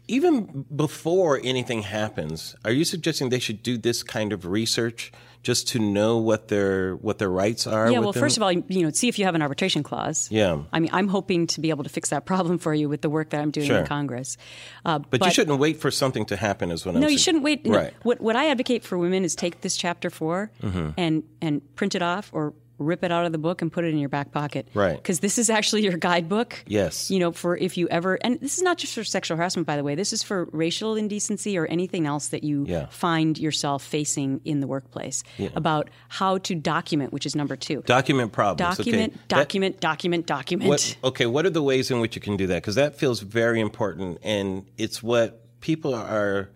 [0.08, 5.12] even before anything happens, are you suggesting they should do this kind of research
[5.44, 7.92] just to know what their what their rights are?
[7.92, 8.22] Yeah, well, them?
[8.22, 10.28] first of all, you know, see if you have an arbitration clause.
[10.32, 10.64] Yeah.
[10.74, 13.10] I mean, I'm hoping to be able to fix that problem for you with the
[13.10, 13.80] work that I'm doing Sure.
[13.80, 14.38] in Congress.
[14.86, 16.72] Uh, but, you shouldn't wait for something to happen.
[16.72, 17.66] Is what I'm No, you shouldn't wait.
[17.66, 17.78] no.
[17.78, 17.94] Right.
[18.04, 20.90] What what I advocate for women is take this chapter 4 Mm-hmm.
[20.98, 23.90] and and print it off or rip it out of the book and put it
[23.90, 24.68] in your back pocket.
[24.74, 24.96] Right.
[24.96, 26.64] Because this is actually your guidebook.
[26.68, 27.10] Yes.
[27.10, 29.76] You know, for if you ever, and this is not just for sexual harassment, by
[29.76, 29.96] the way.
[29.96, 32.86] This is for racial indecency or anything else that you Yeah.
[32.88, 35.24] find yourself facing in the workplace.
[35.38, 35.50] yeah.
[35.56, 37.82] About how to document, which is number two.
[37.86, 38.78] Document problems.
[38.78, 39.22] Document, okay.
[39.28, 40.70] That- document, document, document.
[40.70, 42.62] What, okay, what are the ways in which you can do that?
[42.62, 46.50] Because that feels very important, and it's what people are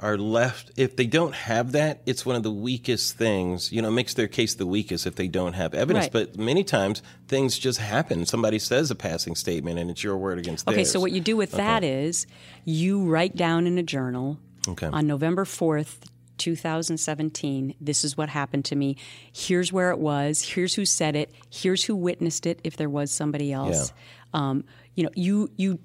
[0.00, 2.02] are left if they don't have that.
[2.06, 3.72] It's one of the weakest things.
[3.72, 6.04] You know, it makes their case the weakest if they don't have evidence.
[6.04, 6.12] Right.
[6.12, 8.24] But many times things just happen.
[8.26, 10.92] Somebody says a passing statement, and it's your word against Okay, theirs.
[10.92, 12.26] so what you do with that is
[12.64, 14.38] you write down in a journal
[14.68, 14.86] Okay.
[14.86, 15.96] On November 4th,
[16.36, 18.96] 2017, this is what happened to me.
[19.32, 20.42] Here's where it was.
[20.42, 21.32] Here's who said it.
[21.50, 23.92] Here's who witnessed it if there was somebody else.
[24.34, 24.40] Yeah.
[24.50, 25.78] Um, you know, you you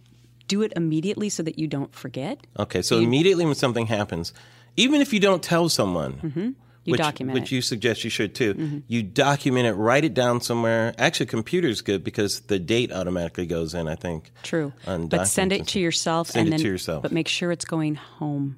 [0.48, 2.46] do it immediately so that you don't forget.
[2.60, 4.34] Okay, so you, immediately when something happens,
[4.78, 6.50] even if you don't tell someone, mm-hmm.
[6.86, 7.56] You which, document which it.
[7.56, 8.54] you suggest you should too.
[8.54, 8.80] Mm-hmm.
[8.88, 10.94] You document it, write it down somewhere.
[10.98, 13.88] Actually, computer's good because the date automatically goes in.
[13.88, 14.32] I think.
[14.44, 14.74] True.
[14.86, 16.28] but send it to yourself.
[16.28, 17.04] Send and it then, to yourself.
[17.04, 18.58] But make sure it's going home.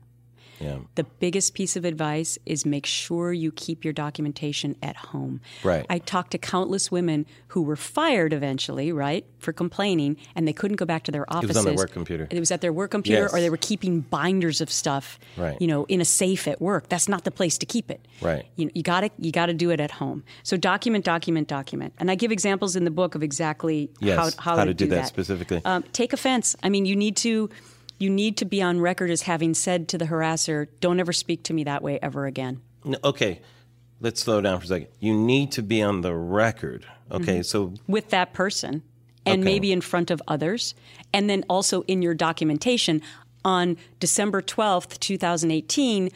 [0.59, 0.77] Yeah.
[0.95, 5.41] The biggest piece of advice is make sure you keep your documentation at home.
[5.63, 5.85] Right.
[5.89, 10.77] I talked to countless women who were fired eventually, right, for complaining, and they couldn't
[10.77, 11.55] go back to their offices.
[11.55, 12.27] It was on their work computer.
[12.29, 13.33] It was at their work computer, yes.
[13.33, 15.59] or they were keeping binders of stuff, right.
[15.61, 16.89] you know, in a safe at work.
[16.89, 18.05] That's not the place to keep it.
[18.21, 18.45] Right.
[18.55, 20.23] You, you got to you got to do it at home.
[20.43, 21.93] So document, document, document.
[21.97, 24.85] And I give examples in the book of exactly yes, how, how, how to, do,
[24.85, 25.07] do that, that.
[25.07, 25.61] specifically.
[25.65, 26.55] Um, take offense.
[26.63, 27.49] I mean, you need to
[27.97, 31.43] you need to be on record as having said to the harasser, don't ever speak
[31.43, 32.61] to me that way ever again.
[33.03, 33.41] Okay,
[34.01, 34.87] let's slow down for a second.
[34.99, 36.85] You need to be on the record.
[37.11, 37.41] Okay, mm-hmm.
[37.41, 37.73] so.
[37.87, 38.83] With that person,
[39.25, 39.51] and okay.
[39.51, 40.75] maybe in front of others,
[41.13, 43.01] and then also in your documentation.
[43.43, 46.09] On December 12th, 2018,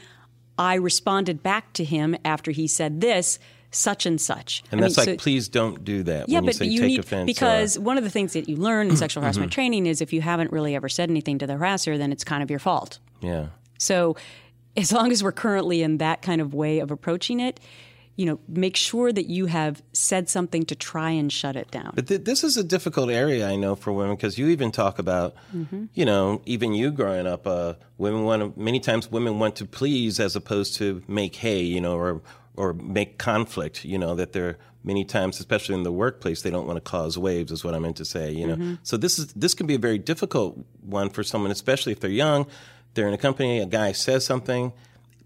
[0.57, 3.39] I responded back to him after he said this
[3.71, 4.63] such and such.
[4.71, 6.29] And I that's mean, like, so, please don't do that.
[6.29, 8.97] Yeah, you but you need because or, one of the things that you learn in
[8.97, 9.55] sexual harassment mm-hmm.
[9.55, 12.43] training is if you haven't really ever said anything to the harasser, then it's kind
[12.43, 12.99] of your fault.
[13.21, 13.47] Yeah.
[13.77, 14.15] So,
[14.75, 17.59] as long as we're currently in that kind of way of approaching it,
[18.19, 21.93] you know, make sure that you have said something to try and shut it down.
[21.95, 24.99] But th- this is a difficult area, I know, for women because you even talk
[24.99, 25.85] about, mm-hmm.
[25.93, 29.65] you know, even you growing up, uh, women want to, many times women want to
[29.65, 32.21] please as opposed to make hay, you know, or
[32.55, 33.85] or make conflict.
[33.85, 37.17] You know that they're many times, especially in the workplace, they don't want to cause
[37.17, 37.51] waves.
[37.51, 38.31] Is what I meant to say.
[38.31, 38.73] You know, mm-hmm.
[38.83, 42.09] so this is this can be a very difficult one for someone, especially if they're
[42.09, 42.47] young.
[42.93, 44.73] They're in a company, a guy says something.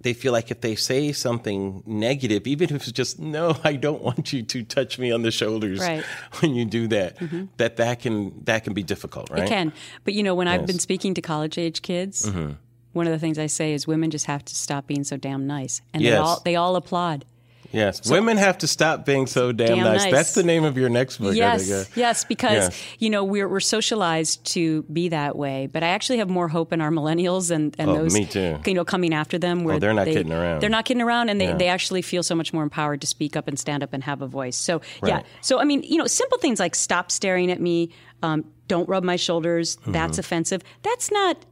[0.02, 4.02] They feel like if they say something negative, even if it's just "No, I don't
[4.02, 6.04] want you to touch me on the shoulders," right.
[6.40, 7.46] when you do that, mm-hmm.
[7.58, 9.44] that that can that can be difficult, right?
[9.44, 9.72] It can,
[10.04, 10.60] but you know, when yes.
[10.60, 12.54] I've been speaking to college age kids, mm-hmm
[12.94, 15.46] one of the things I say is women just have to stop being so damn
[15.46, 16.14] nice, and yes.
[16.14, 17.26] they all they all applaud.
[17.74, 20.04] Yes, so, women have to stop being so damn, damn nice.
[20.04, 20.12] nice.
[20.12, 21.36] That's the name of your next book.
[21.36, 22.84] Yes, yes, because yes.
[23.00, 25.68] you know we're we're socialized to be that way.
[25.68, 28.60] But I actually have more hope in our millennials and, and oh, those me too.
[28.64, 29.64] you know coming after them.
[29.64, 30.62] Where oh, they're not they, kidding around.
[30.62, 31.58] They're not kidding around, and they, yeah.
[31.58, 34.22] they actually feel so much more empowered to speak up and stand up and have
[34.22, 34.56] a voice.
[34.56, 35.10] So right.
[35.10, 37.92] yeah, so I mean you know simple things like stop staring at me,
[38.22, 39.78] um, don't rub my shoulders.
[39.78, 39.94] Mm-hmm.
[39.94, 40.62] That's offensive.
[40.84, 41.44] That's not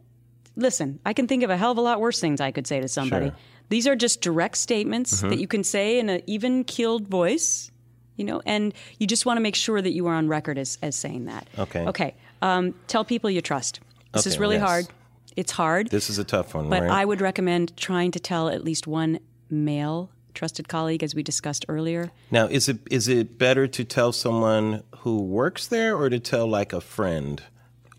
[0.55, 2.81] listen, I can think of a hell of a lot worse things I could say
[2.81, 3.27] to somebody.
[3.27, 3.35] Sure.
[3.69, 5.29] These are just direct statements mm-hmm.
[5.29, 7.71] that you can say in an even keeled voice,
[8.17, 10.77] you know, and you just want to make sure that you are on record as,
[10.81, 11.47] as saying that.
[11.57, 11.85] Okay.
[11.85, 12.15] Okay.
[12.41, 13.79] Um, tell people you trust.
[14.13, 14.67] This okay, is really yes.
[14.67, 14.87] hard.
[15.37, 15.89] It's hard.
[15.89, 16.91] This is a tough one, but right?
[16.91, 21.65] I would recommend trying to tell at least one male trusted colleague, as we discussed
[21.69, 22.11] earlier.
[22.29, 26.47] Now, is it is it better to tell someone who works there or to tell
[26.47, 27.41] like a friend?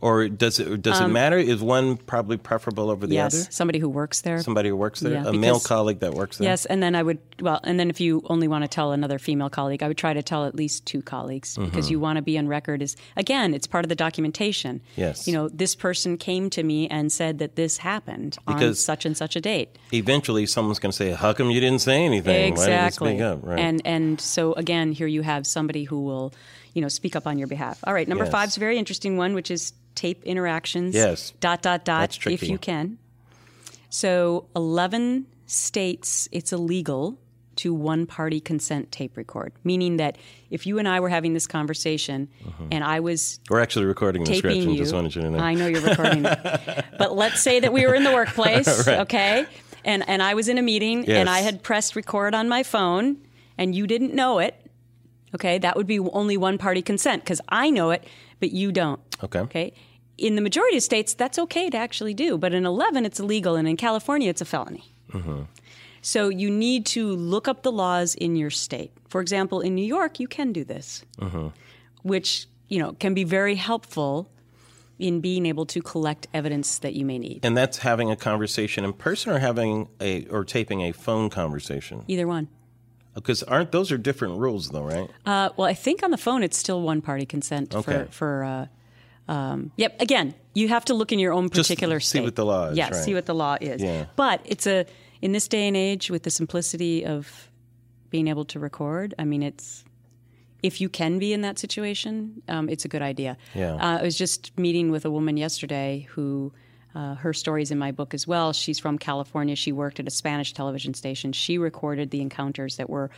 [0.02, 1.38] Or does it does um, it matter?
[1.38, 3.52] Is one probably preferable over the yes, other?
[3.52, 4.42] somebody who works there.
[4.42, 6.48] Somebody who works there, yeah, a because, male colleague that works there.
[6.48, 9.20] Yes, and then I would well, and then if you only want to tell another
[9.20, 11.66] female colleague, I would try to tell at least two colleagues mm-hmm.
[11.66, 12.82] because you want to be on record.
[12.82, 14.80] Is again, it's part of the documentation.
[14.96, 18.84] Yes, you know, this person came to me and said that this happened because on
[18.84, 19.78] such and such a date.
[19.92, 22.52] Eventually, someone's going to say, "How come you didn't say anything?
[22.52, 23.22] Exactly.
[23.22, 23.60] Right.
[23.60, 26.34] And and so again, here you have somebody who will,
[26.74, 27.78] you know, speak up on your behalf.
[27.84, 28.32] All right, number yes.
[28.32, 30.94] five is a very interesting one, which is tape interactions.
[30.94, 31.32] Yes.
[31.40, 32.98] Dot, dot, dot, if you can.
[33.88, 37.18] So 11 states it's illegal
[37.56, 40.16] to one party consent tape record, meaning that
[40.50, 42.68] if you and I were having this conversation mm-hmm.
[42.70, 43.40] and I was.
[43.50, 44.56] We're actually recording the script.
[44.56, 45.38] You, just wanted you to know.
[45.38, 46.84] I know you're recording it.
[46.98, 49.00] But let's say that we were in the workplace, right.
[49.00, 49.46] okay?
[49.84, 51.18] And, and I was in a meeting yes.
[51.18, 53.18] and I had pressed record on my phone
[53.58, 54.54] and you didn't know it.
[55.34, 58.06] Okay, that would be only one party consent because I know it,
[58.38, 59.00] but you don't.
[59.22, 59.40] Okay.
[59.40, 59.72] Okay.
[60.18, 63.56] In the majority of states, that's okay to actually do, but in 11, it's illegal,
[63.56, 64.84] and in California, it's a felony.
[65.10, 65.42] Mm-hmm.
[66.02, 68.92] So you need to look up the laws in your state.
[69.08, 71.48] For example, in New York, you can do this, mm-hmm.
[72.02, 74.28] which you know can be very helpful
[74.98, 77.44] in being able to collect evidence that you may need.
[77.44, 82.04] And that's having a conversation in person, or having a or taping a phone conversation.
[82.08, 82.48] Either one.
[83.14, 85.08] Because aren't those are different rules, though, right?
[85.24, 88.06] Uh, well, I think on the phone it's still one party consent okay.
[88.06, 88.44] for for.
[88.44, 88.66] Uh,
[89.28, 90.00] um, yep.
[90.00, 92.18] Again, you have to look in your own particular Just state.
[92.18, 92.76] See what the law is.
[92.76, 92.94] Yeah, right.
[92.94, 93.82] see what the law is.
[93.82, 94.06] Yeah.
[94.16, 94.86] But it's a
[95.20, 97.48] in this day and age with the simplicity of
[98.10, 99.14] being able to record.
[99.18, 99.84] I mean, it's
[100.62, 103.36] if you can be in that situation, um, it's a good idea.
[103.54, 103.74] Yeah.
[103.74, 106.52] Uh, I was just meeting with a woman yesterday who
[106.94, 108.52] uh, her stories in my book as well.
[108.52, 109.56] She's from California.
[109.56, 111.32] She worked at a Spanish television station.
[111.32, 113.10] She recorded the encounters that were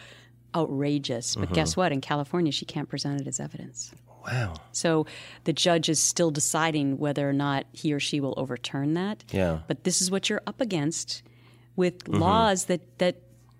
[0.55, 1.35] outrageous.
[1.35, 1.55] But mm-hmm.
[1.55, 1.91] guess what?
[1.91, 3.93] In California, she can't present it as evidence.
[4.27, 4.55] Wow.
[4.73, 5.07] So
[5.45, 9.25] the judge is still deciding whether or not he or she will overturn that.
[9.31, 9.61] Yeah.
[9.67, 11.23] But this is what you're up against
[11.77, 12.21] with mm-hmm.
[12.21, 13.17] laws that, that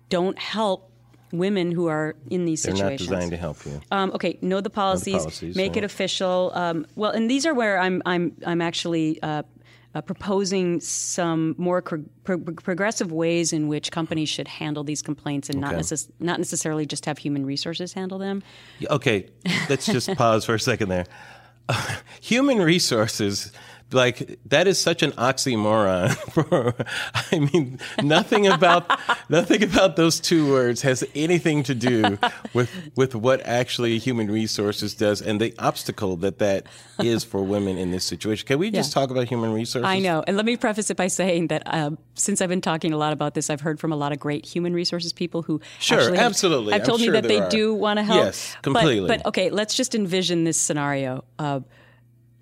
[0.09, 0.91] don't help
[1.31, 3.09] women who are in these They're situations.
[3.09, 3.81] They're not designed to help you.
[3.91, 6.51] Um, okay, know the policies, know the policies make it official.
[6.53, 9.43] Um, well, and these are where I'm I'm I'm actually uh,
[9.95, 15.49] uh, proposing some more pro- pro- progressive ways in which companies should handle these complaints
[15.49, 15.73] and okay.
[15.73, 18.43] not, necess- not necessarily just have human resources handle them.
[18.89, 19.29] Okay,
[19.69, 21.05] let's just pause for a second there.
[21.69, 23.53] Uh, human resources
[23.91, 26.15] like that is such an oxymoron.
[27.31, 28.89] I mean, nothing about
[29.29, 32.17] nothing about those two words has anything to do
[32.53, 36.65] with with what actually human resources does and the obstacle that that
[36.99, 38.47] is for women in this situation.
[38.47, 39.01] Can we just yeah.
[39.01, 39.87] talk about human resources?
[39.87, 42.93] I know, and let me preface it by saying that um, since I've been talking
[42.93, 45.61] a lot about this, I've heard from a lot of great human resources people who
[45.79, 47.49] sure, have, absolutely, have told I'm me sure that they are.
[47.49, 48.25] do want to help.
[48.25, 49.07] Yes, completely.
[49.07, 51.23] But, but okay, let's just envision this scenario.
[51.37, 51.61] Uh,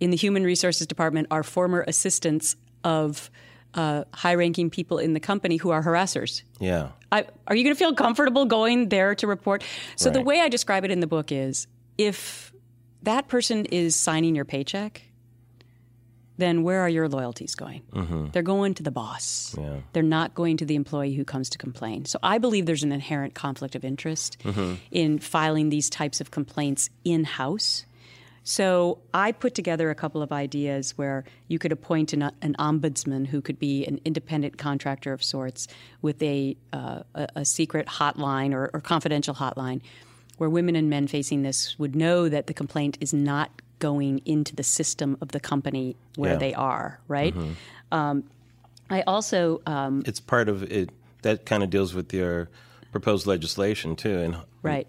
[0.04, 3.32] in the human resources department are former assistants of
[3.74, 6.44] uh, high ranking people in the company who are harassers.
[6.60, 6.90] Yeah.
[7.10, 9.64] I, are you going to feel comfortable going there to report?
[9.96, 10.14] So, right.
[10.14, 12.52] the way I describe it in the book is if
[13.04, 15.04] that person is signing your paycheck,
[16.38, 17.84] then where are your loyalties going?
[17.94, 18.32] Mm-hmm.
[18.34, 19.56] They're going to the boss.
[19.58, 19.78] Yeah.
[19.94, 22.04] They're not going to the employee who comes to complain.
[22.04, 24.74] So I believe there's an inherent conflict of interest mm-hmm.
[24.92, 27.86] in filing these types of complaints in house
[28.44, 33.28] so I put together a couple of ideas where you could appoint an, an ombudsman
[33.28, 35.68] who could be an independent contractor of sorts
[36.02, 39.82] with a, uh, a, a, secret hotline or, or confidential hotline
[40.38, 44.56] where women and men facing this would know that the complaint is not going into
[44.56, 46.38] the system of the company where yeah.
[46.38, 47.34] they are, right?
[47.34, 47.54] Mm-hmm.
[47.94, 48.24] Um,
[48.90, 49.62] I also.
[49.66, 50.90] Um, it's part of it.
[51.22, 52.50] That kind of deals with your
[52.92, 54.18] proposed legislation, too.
[54.20, 54.88] And right.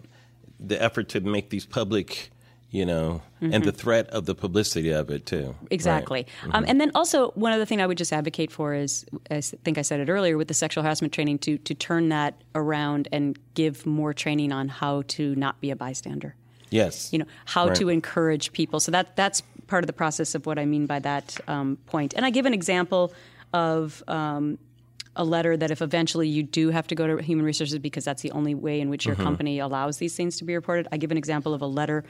[0.58, 2.30] The effort to make these public
[2.74, 3.54] you know, mm-hmm.
[3.54, 3.78] and the mm-hmm.
[3.78, 5.54] threat of the publicity of it too.
[5.70, 6.26] Exactly.
[6.26, 6.28] Right.
[6.42, 6.56] Um, mm-hmm.
[6.56, 9.78] Um, and then also one other thing I would just advocate for is, I think
[9.78, 13.38] I said it earlier, with the sexual harassment training, to to turn that around and
[13.54, 16.34] give more training on how to not be a bystander.
[16.70, 17.12] Yes.
[17.12, 17.76] You know how right.
[17.76, 18.80] to encourage people.
[18.80, 22.12] So that that's part of the process of what I mean by that um, point.
[22.16, 23.14] And I give an example
[23.52, 24.02] of.
[24.08, 24.58] Um,
[25.16, 28.22] a letter that if eventually you do have to go to human resources because that's
[28.22, 29.24] the only way in which your mm-hmm.
[29.24, 32.04] company allows these things to be reported, I give an example of a letter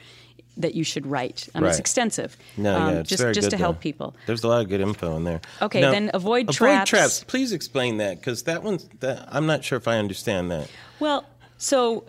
[0.57, 1.47] that you should write.
[1.53, 1.69] Um, right.
[1.69, 2.37] It's extensive.
[2.57, 3.81] No, um, yeah, it's just very just good, to help though.
[3.81, 4.15] people.
[4.25, 5.41] There's a lot of good info in there.
[5.61, 6.89] Okay, now, then avoid, avoid traps.
[6.89, 7.23] traps.
[7.25, 10.69] Please explain that because that one's that, I'm not sure if I understand that.
[10.99, 11.25] Well,
[11.57, 12.05] so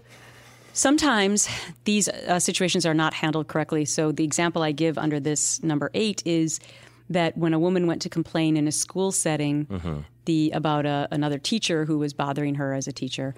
[0.72, 1.48] sometimes
[1.84, 3.84] these uh, situations are not handled correctly.
[3.84, 6.60] So the example I give under this number eight is
[7.08, 10.00] that when a woman went to complain in a school setting mm-hmm.
[10.24, 13.34] the about a, another teacher who was bothering her as a teacher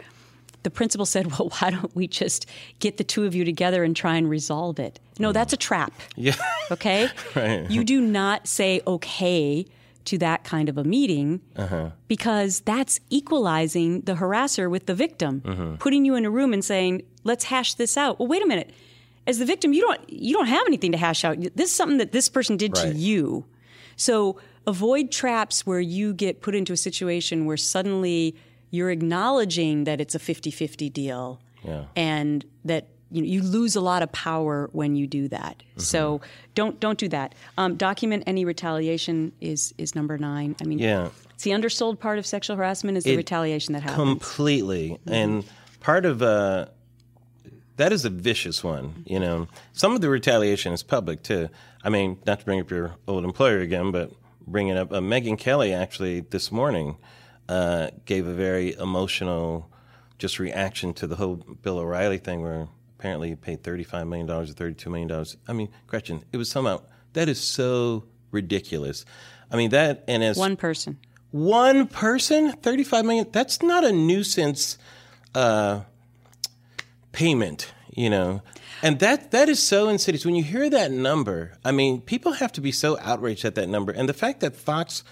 [0.62, 2.46] the principal said, Well, why don't we just
[2.78, 5.00] get the two of you together and try and resolve it?
[5.18, 5.92] No, that's a trap.
[6.16, 6.34] Yeah.
[6.70, 7.09] Okay?
[7.34, 7.70] right.
[7.70, 9.64] You do not say okay
[10.04, 11.90] to that kind of a meeting uh-huh.
[12.09, 15.76] because that's equalizing the harasser with the victim, uh-huh.
[15.78, 18.18] putting you in a room and saying, Let's hash this out.
[18.18, 18.70] Well, wait a minute.
[19.26, 21.38] As the victim, you don't you don't have anything to hash out.
[21.40, 22.92] This is something that this person did right.
[22.92, 23.46] to you.
[23.96, 28.36] So avoid traps where you get put into a situation where suddenly
[28.71, 31.85] you're acknowledging that it's a 50-50 deal yeah.
[31.97, 35.59] and that you know you lose a lot of power when you do that.
[35.59, 35.81] Mm-hmm.
[35.81, 36.21] So
[36.55, 37.35] don't don't do that.
[37.57, 40.57] Um, document any retaliation is is number nine.
[40.61, 43.83] I mean, yeah, it's the undersold part of sexual harassment is the it retaliation that
[43.83, 45.12] happens completely, mm-hmm.
[45.12, 45.45] and
[45.81, 46.66] part of uh,
[47.77, 49.05] that is a vicious one.
[49.07, 51.49] You know, some of the retaliation is public too.
[51.83, 54.12] I mean, not to bring up your old employer again, but
[54.47, 56.97] bringing up uh, Megyn Kelly actually this morning
[57.49, 59.70] uh, gave a very emotional
[60.18, 62.68] just reaction to the whole Bill O'Reilly thing, where
[62.99, 65.26] apparently he paid $35 million or $32 million.
[65.46, 66.82] I mean, Gretchen, it was somehow,
[67.12, 69.05] that is so ridiculous.
[69.51, 70.99] I mean, that, and as one person,
[71.30, 74.76] one person, 35 million, that's not a nuisance
[75.34, 75.82] uh,
[77.12, 78.42] payment, you know.
[78.82, 80.24] And that that is so insidious.
[80.24, 83.68] When you hear that number, I mean, people have to be so outraged at that
[83.68, 83.90] number.
[83.92, 85.03] And the fact that Fox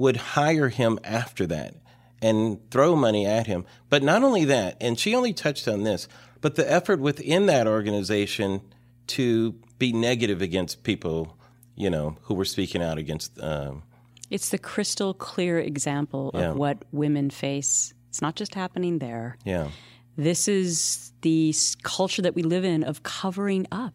[0.00, 1.74] would hire him after that
[2.22, 3.66] and throw money at him.
[3.90, 6.08] But not only that, and she only touched on this,
[6.40, 8.62] but the effort within that organization
[9.08, 11.36] to be negative against people,
[11.76, 13.38] you know, who were speaking out against.
[13.42, 13.82] Um,
[14.30, 17.92] it's the crystal clear example of what women face.
[18.08, 19.36] It's not just happening there.
[19.44, 19.68] Yeah.
[20.16, 23.92] This is the culture that we live in of covering up,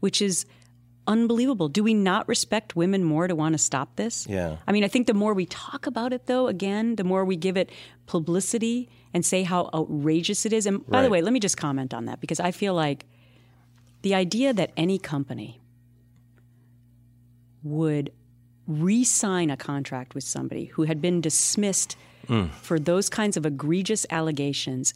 [0.00, 0.46] which is
[1.06, 1.68] unbelievable.
[1.68, 4.26] Do we not respect women more to want to stop this?
[4.28, 4.56] Yeah.
[4.66, 7.36] I mean, I think the more we talk about it, though, again, the more we
[7.36, 7.70] give it
[8.06, 10.66] publicity and say how outrageous it is.
[10.66, 11.02] And by Right.
[11.04, 13.04] the way, let me just comment on that because I feel like
[14.02, 15.60] the idea that any company
[17.62, 18.10] would
[18.66, 21.96] re sign a contract with somebody who had been dismissed
[22.28, 22.50] mm.
[22.50, 24.94] for those kinds of egregious allegations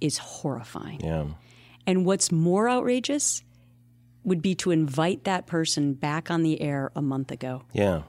[0.00, 1.00] is horrifying.
[1.00, 1.26] Yeah.
[1.86, 3.42] And what's more outrageous
[4.24, 8.02] would be to invite that person back on the air a month ago, Yeah.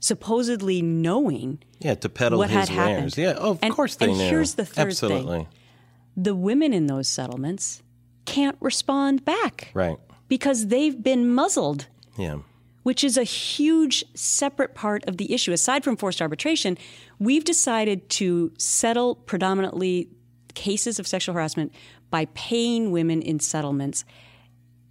[0.00, 2.98] supposedly knowing Yeah, to peddle What his had happened.
[2.98, 3.18] wares.
[3.18, 4.28] Yeah, oh, of And- course they and knew.
[4.28, 5.12] here's the third thing.
[5.12, 5.48] Absolutely.
[6.18, 7.82] the women in those settlements
[8.24, 9.98] can't respond back Right.
[10.28, 11.86] because they've been muzzled.
[12.18, 12.38] Yeah.
[12.82, 15.50] which is a huge separate part of the issue.
[15.52, 16.78] Aside from forced arbitration,
[17.18, 20.08] we've decided to settle predominantly
[20.54, 21.72] cases of sexual harassment
[22.10, 24.04] by paying women in settlements.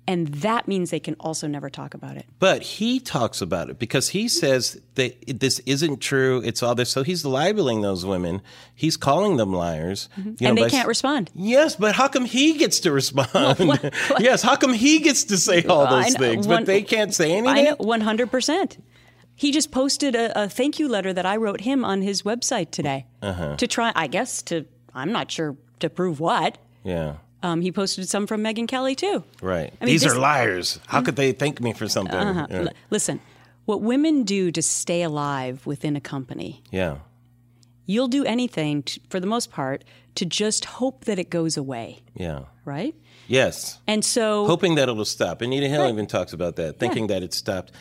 [0.08, 2.28] And that means they can also never talk about it.
[2.38, 6.41] But he talks about it because he says that this isn't true.
[6.45, 6.91] It's all this.
[6.91, 8.41] So he's libeling those women.
[8.76, 10.08] He's calling them liars.
[10.16, 10.45] You know, Mm-hmm.
[10.45, 11.32] and they can't respond.
[11.34, 13.58] Yes, but how come he gets to respond?
[14.20, 16.84] yes, how come he gets to say all I those know, things, one- but they
[16.84, 17.66] can't say I anything?
[17.66, 18.78] know, 100%.
[19.38, 22.70] He just posted a, a thank you letter that I wrote him on his website
[22.72, 23.56] today Uh-huh.
[23.58, 26.58] to try, I guess, to, I'm not sure to prove what.
[26.84, 27.16] Yeah,
[27.46, 29.24] Um, he posted some from Megyn Kelly, too.
[29.41, 29.72] right.
[29.80, 30.20] I mean, These this- Uh-huh.
[30.20, 30.80] are liars.
[30.88, 32.20] How could they thank me for something?
[32.20, 32.48] Yeah.
[32.50, 33.20] L- listen,
[33.66, 36.98] what women do to stay alive within a company, yeah,
[37.86, 39.84] you'll do anything, t for the most part,
[40.16, 42.39] to just hope that it goes away, yeah.
[42.66, 42.96] right?
[43.28, 43.80] Yes.
[43.88, 45.41] And so, hoping that it'll stop.
[45.41, 47.72] Anita Hill even talks about that, thinking that it stopped,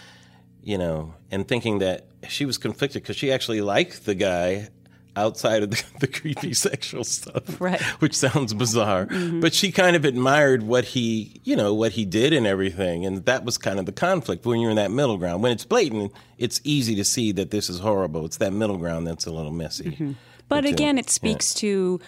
[0.62, 4.68] you know, and thinking that she was conflicted because she actually liked the guy
[5.16, 7.80] outside of the, the creepy sexual stuff, Right.
[8.00, 12.32] Which sounds bizarre, but she kind of admired what he, you know, what he did
[12.32, 15.42] and everything, and that was kind of the conflict when you're in that middle ground.
[15.42, 18.24] When it's blatant, it's easy to see that this is horrible.
[18.26, 20.16] It's that middle ground that's a little messy.
[20.48, 22.00] but uh, again, it speaks to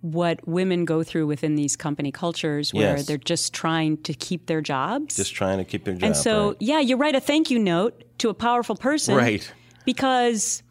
[0.00, 3.06] what women go through within these company cultures where Yes.
[3.06, 5.16] they're just trying to keep their jobs.
[5.16, 6.02] Just trying to keep their job.
[6.02, 6.56] and so, right.
[6.60, 9.14] yeah, you write a thank you note to a powerful person.
[9.16, 9.50] Right.
[9.86, 10.62] Because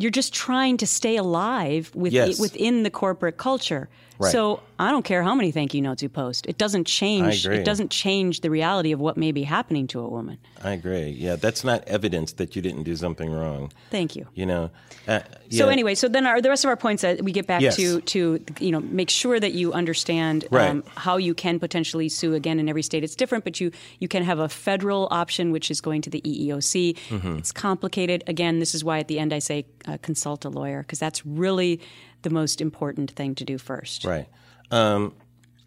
[0.00, 2.40] you're just trying to stay alive with, Yes.
[2.40, 3.88] within the corporate culture.
[4.20, 4.32] Right.
[4.32, 6.44] So I don't care how many thank you notes you post.
[6.46, 7.46] It doesn't change.
[7.46, 10.36] It doesn't change the reality of what may be happening to a woman.
[10.62, 11.08] I agree.
[11.08, 13.72] Yeah, that's not evidence that you didn't do something wrong.
[13.90, 14.26] Thank you.
[14.34, 14.70] You know.
[15.08, 17.62] Uh, So anyway, so then our, the rest of our points that we get back
[17.62, 17.76] Yes.
[17.76, 18.20] to to
[18.60, 22.34] you know make sure that you understand um, how you can potentially sue.
[22.34, 25.70] Again, in every state it's different, but you you can have a federal option, which
[25.70, 26.96] is going to the EEOC.
[27.08, 27.38] Mm-hmm.
[27.38, 28.22] It's complicated.
[28.26, 31.24] Again, this is why at the end I say uh, consult a lawyer because that's
[31.26, 31.80] really
[32.22, 34.04] the most important thing to do first.
[34.04, 34.28] Right.
[34.70, 35.14] Um,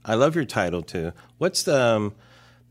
[0.06, 1.12] I love your title too.
[1.38, 2.14] What's the um,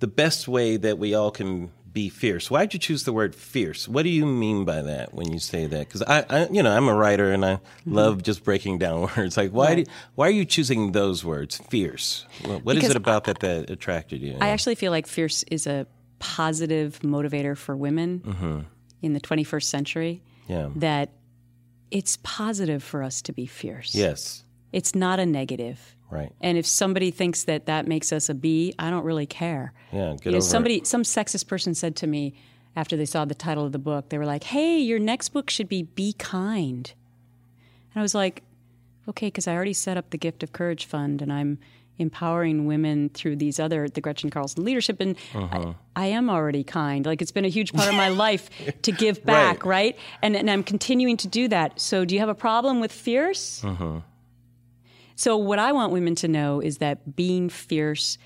[0.00, 2.50] the best way that we all can be fierce?
[2.50, 3.86] Why'd you choose the word fierce?
[3.86, 5.86] What do you mean by that when you say that?
[5.88, 7.94] Because I, I, you know, I'm a writer and I Mm-hmm.
[7.94, 9.36] love just breaking down words.
[9.36, 12.24] Like, why do, why are you choosing those words, fierce?
[12.44, 14.36] What, what is Because it about that that attracted you?
[14.40, 15.86] I actually feel like fierce is a
[16.18, 18.66] positive motivator for women
[19.02, 20.22] in the 21st century.
[20.48, 20.52] Mm-hmm.
[20.52, 20.68] yeah.
[20.76, 21.10] That
[21.92, 23.94] it's positive for us to be fierce.
[23.94, 24.44] Yes.
[24.72, 25.94] It's not a negative.
[26.10, 26.32] Right.
[26.40, 29.72] And if somebody thinks that that makes us a B, I don't really care.
[29.92, 30.12] Yeah.
[30.14, 30.86] Get You know, somebody, it.
[30.86, 32.34] some sexist person said to me
[32.74, 35.50] after they saw the title of the book, they were like, "Hey, your next book
[35.50, 36.94] should be Be Kind."
[37.94, 38.42] And I was like,
[39.08, 41.58] "Okay, because I already set up the Gift of Courage Fund, and I'm
[41.98, 45.74] empowering women through these other the Gretchen Carlson leadership, and Uh-huh.
[45.96, 47.04] I, I am already kind.
[47.06, 48.48] Like it's been a huge part of my life
[48.82, 49.96] to give back, right?
[50.22, 51.80] And and I'm continuing to do that.
[51.80, 53.64] So, do you have a problem with fierce?
[55.14, 58.18] So, what I want women to know is that being fierce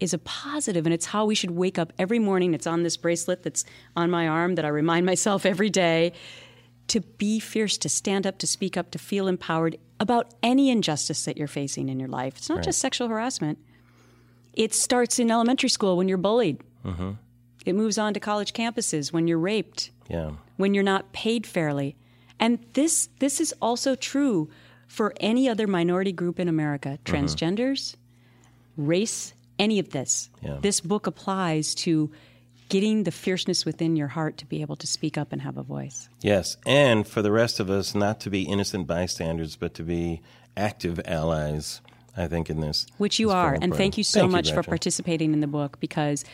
[0.00, 2.54] is a positive and it's how we should wake up every morning.
[2.54, 3.64] It's on this bracelet that's
[3.94, 6.12] on my arm that I remind myself every day
[6.88, 11.24] to be fierce, to stand up, to speak up, to feel empowered about any injustice
[11.26, 12.38] that you're facing in your life.
[12.38, 13.58] It's not just sexual harassment,
[14.54, 17.12] it starts in elementary school when you're bullied, mm-hmm.
[17.64, 20.32] it moves on to college campuses when you're raped Yeah.
[20.56, 21.96] when you're not paid fairly.
[22.40, 24.48] And this this is also true
[24.88, 27.14] for any other minority group in America, mm-hmm.
[27.14, 27.94] transgenders,
[28.76, 30.30] race, any of this.
[30.42, 30.58] Yeah.
[30.60, 32.10] This book applies to
[32.70, 35.62] getting the fierceness within your heart to be able to speak up and have a
[35.62, 36.08] voice.
[36.22, 40.22] Yes, and for the rest of us, not to be innocent bystanders, but to be
[40.56, 41.82] active allies.
[42.16, 43.54] I think in this, Which you is are.
[43.54, 43.78] And important.
[43.78, 46.24] thank you so Thank much for participating in the book because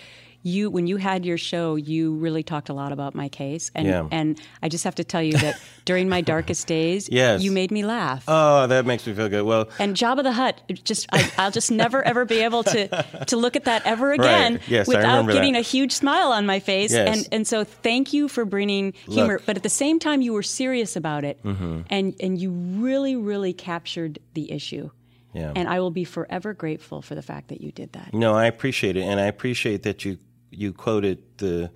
[0.46, 3.86] you when you had your show, you really talked a lot about my case, and
[3.86, 4.08] Yeah.
[4.10, 7.42] and I just have to tell you that during my darkest days, Yes.
[7.42, 8.24] you made me laugh.
[8.28, 9.42] Oh, that makes me feel good.
[9.44, 12.88] Well, and Jabba the Hutt, it just I, I'll just never ever be able to
[13.26, 15.58] to look at that ever again Yes, I without getting that.
[15.60, 16.92] a huge smile on my face.
[16.92, 17.08] Yes.
[17.16, 19.46] And and so thank you for bringing humor, Look.
[19.46, 21.80] but at the same time you were serious about it, Mm-hmm.
[21.90, 24.90] and and you really really captured the issue.
[25.34, 25.52] yeah.
[25.56, 28.14] And I will be forever grateful for the fact that you did that.
[28.14, 30.16] No, I appreciate it, and I appreciate that you
[30.50, 31.70] you quoted the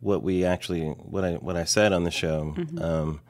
[0.00, 2.54] what we actually what I what I said on the show.
[2.80, 3.20] Um,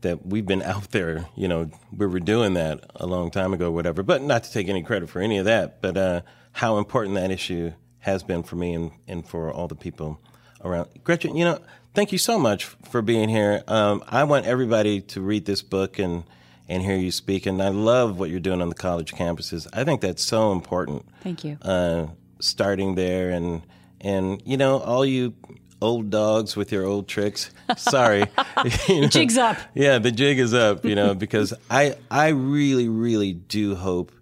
[0.00, 3.70] that we've been out there, you know, we were doing that a long time ago,
[3.70, 4.02] whatever.
[4.02, 6.20] But not to take any credit for any of that, but uh,
[6.52, 10.20] how important that issue has been for me and, and for all the people
[10.64, 10.88] around.
[11.02, 11.58] Gretchen, you know,
[11.94, 13.64] thank you so much for being here.
[13.66, 16.24] Um, I want everybody to read this book and
[16.68, 17.46] and hear you speak.
[17.46, 19.66] And I love what you're doing on the college campuses.
[19.72, 21.56] I think that's so important Thank you.
[21.62, 22.08] uh,
[22.40, 23.62] starting there and
[24.00, 25.34] and you know all you
[25.80, 28.24] old dogs with your old tricks sorry
[28.88, 29.56] You know, Jig's up.
[29.74, 34.12] yeah the jig is up you know because i i really really do hope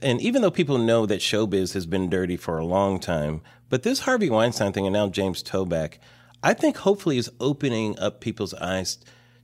[0.00, 3.82] and even though people know that showbiz has been dirty for a long time but
[3.82, 5.94] this harvey weinstein thing and now james toback
[6.42, 8.98] i think hopefully is opening up people's eyes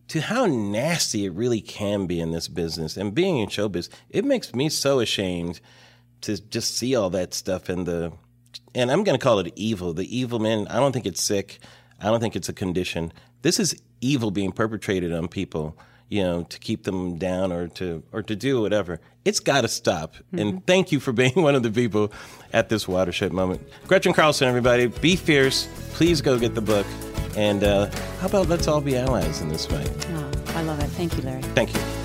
[0.09, 4.25] to how nasty it really can be in this business and being in showbiz it
[4.25, 5.61] makes me so ashamed
[6.23, 8.13] to just see all that stuff in the
[8.75, 9.93] and I'm going to call it evil.
[9.93, 11.59] The evil man, I don't think it's sick.
[12.01, 13.13] I don't think it's a condition.
[13.43, 15.79] This is evil being perpetrated on people,
[16.09, 19.01] you know, to keep them down or to or to do whatever.
[19.25, 20.17] It's got to stop.
[20.33, 22.13] And thank you for being one of the people
[22.53, 23.63] at this watershed moment.
[23.87, 25.69] Gretchen Carlson, everybody, be fierce.
[25.93, 26.87] Please go get the book.
[27.37, 27.91] And uh,
[28.21, 29.91] how about let's all be allies in this fight?
[30.11, 30.89] Oh, I love it.
[30.89, 31.43] Thank you, Larry.
[31.43, 32.02] Thank you.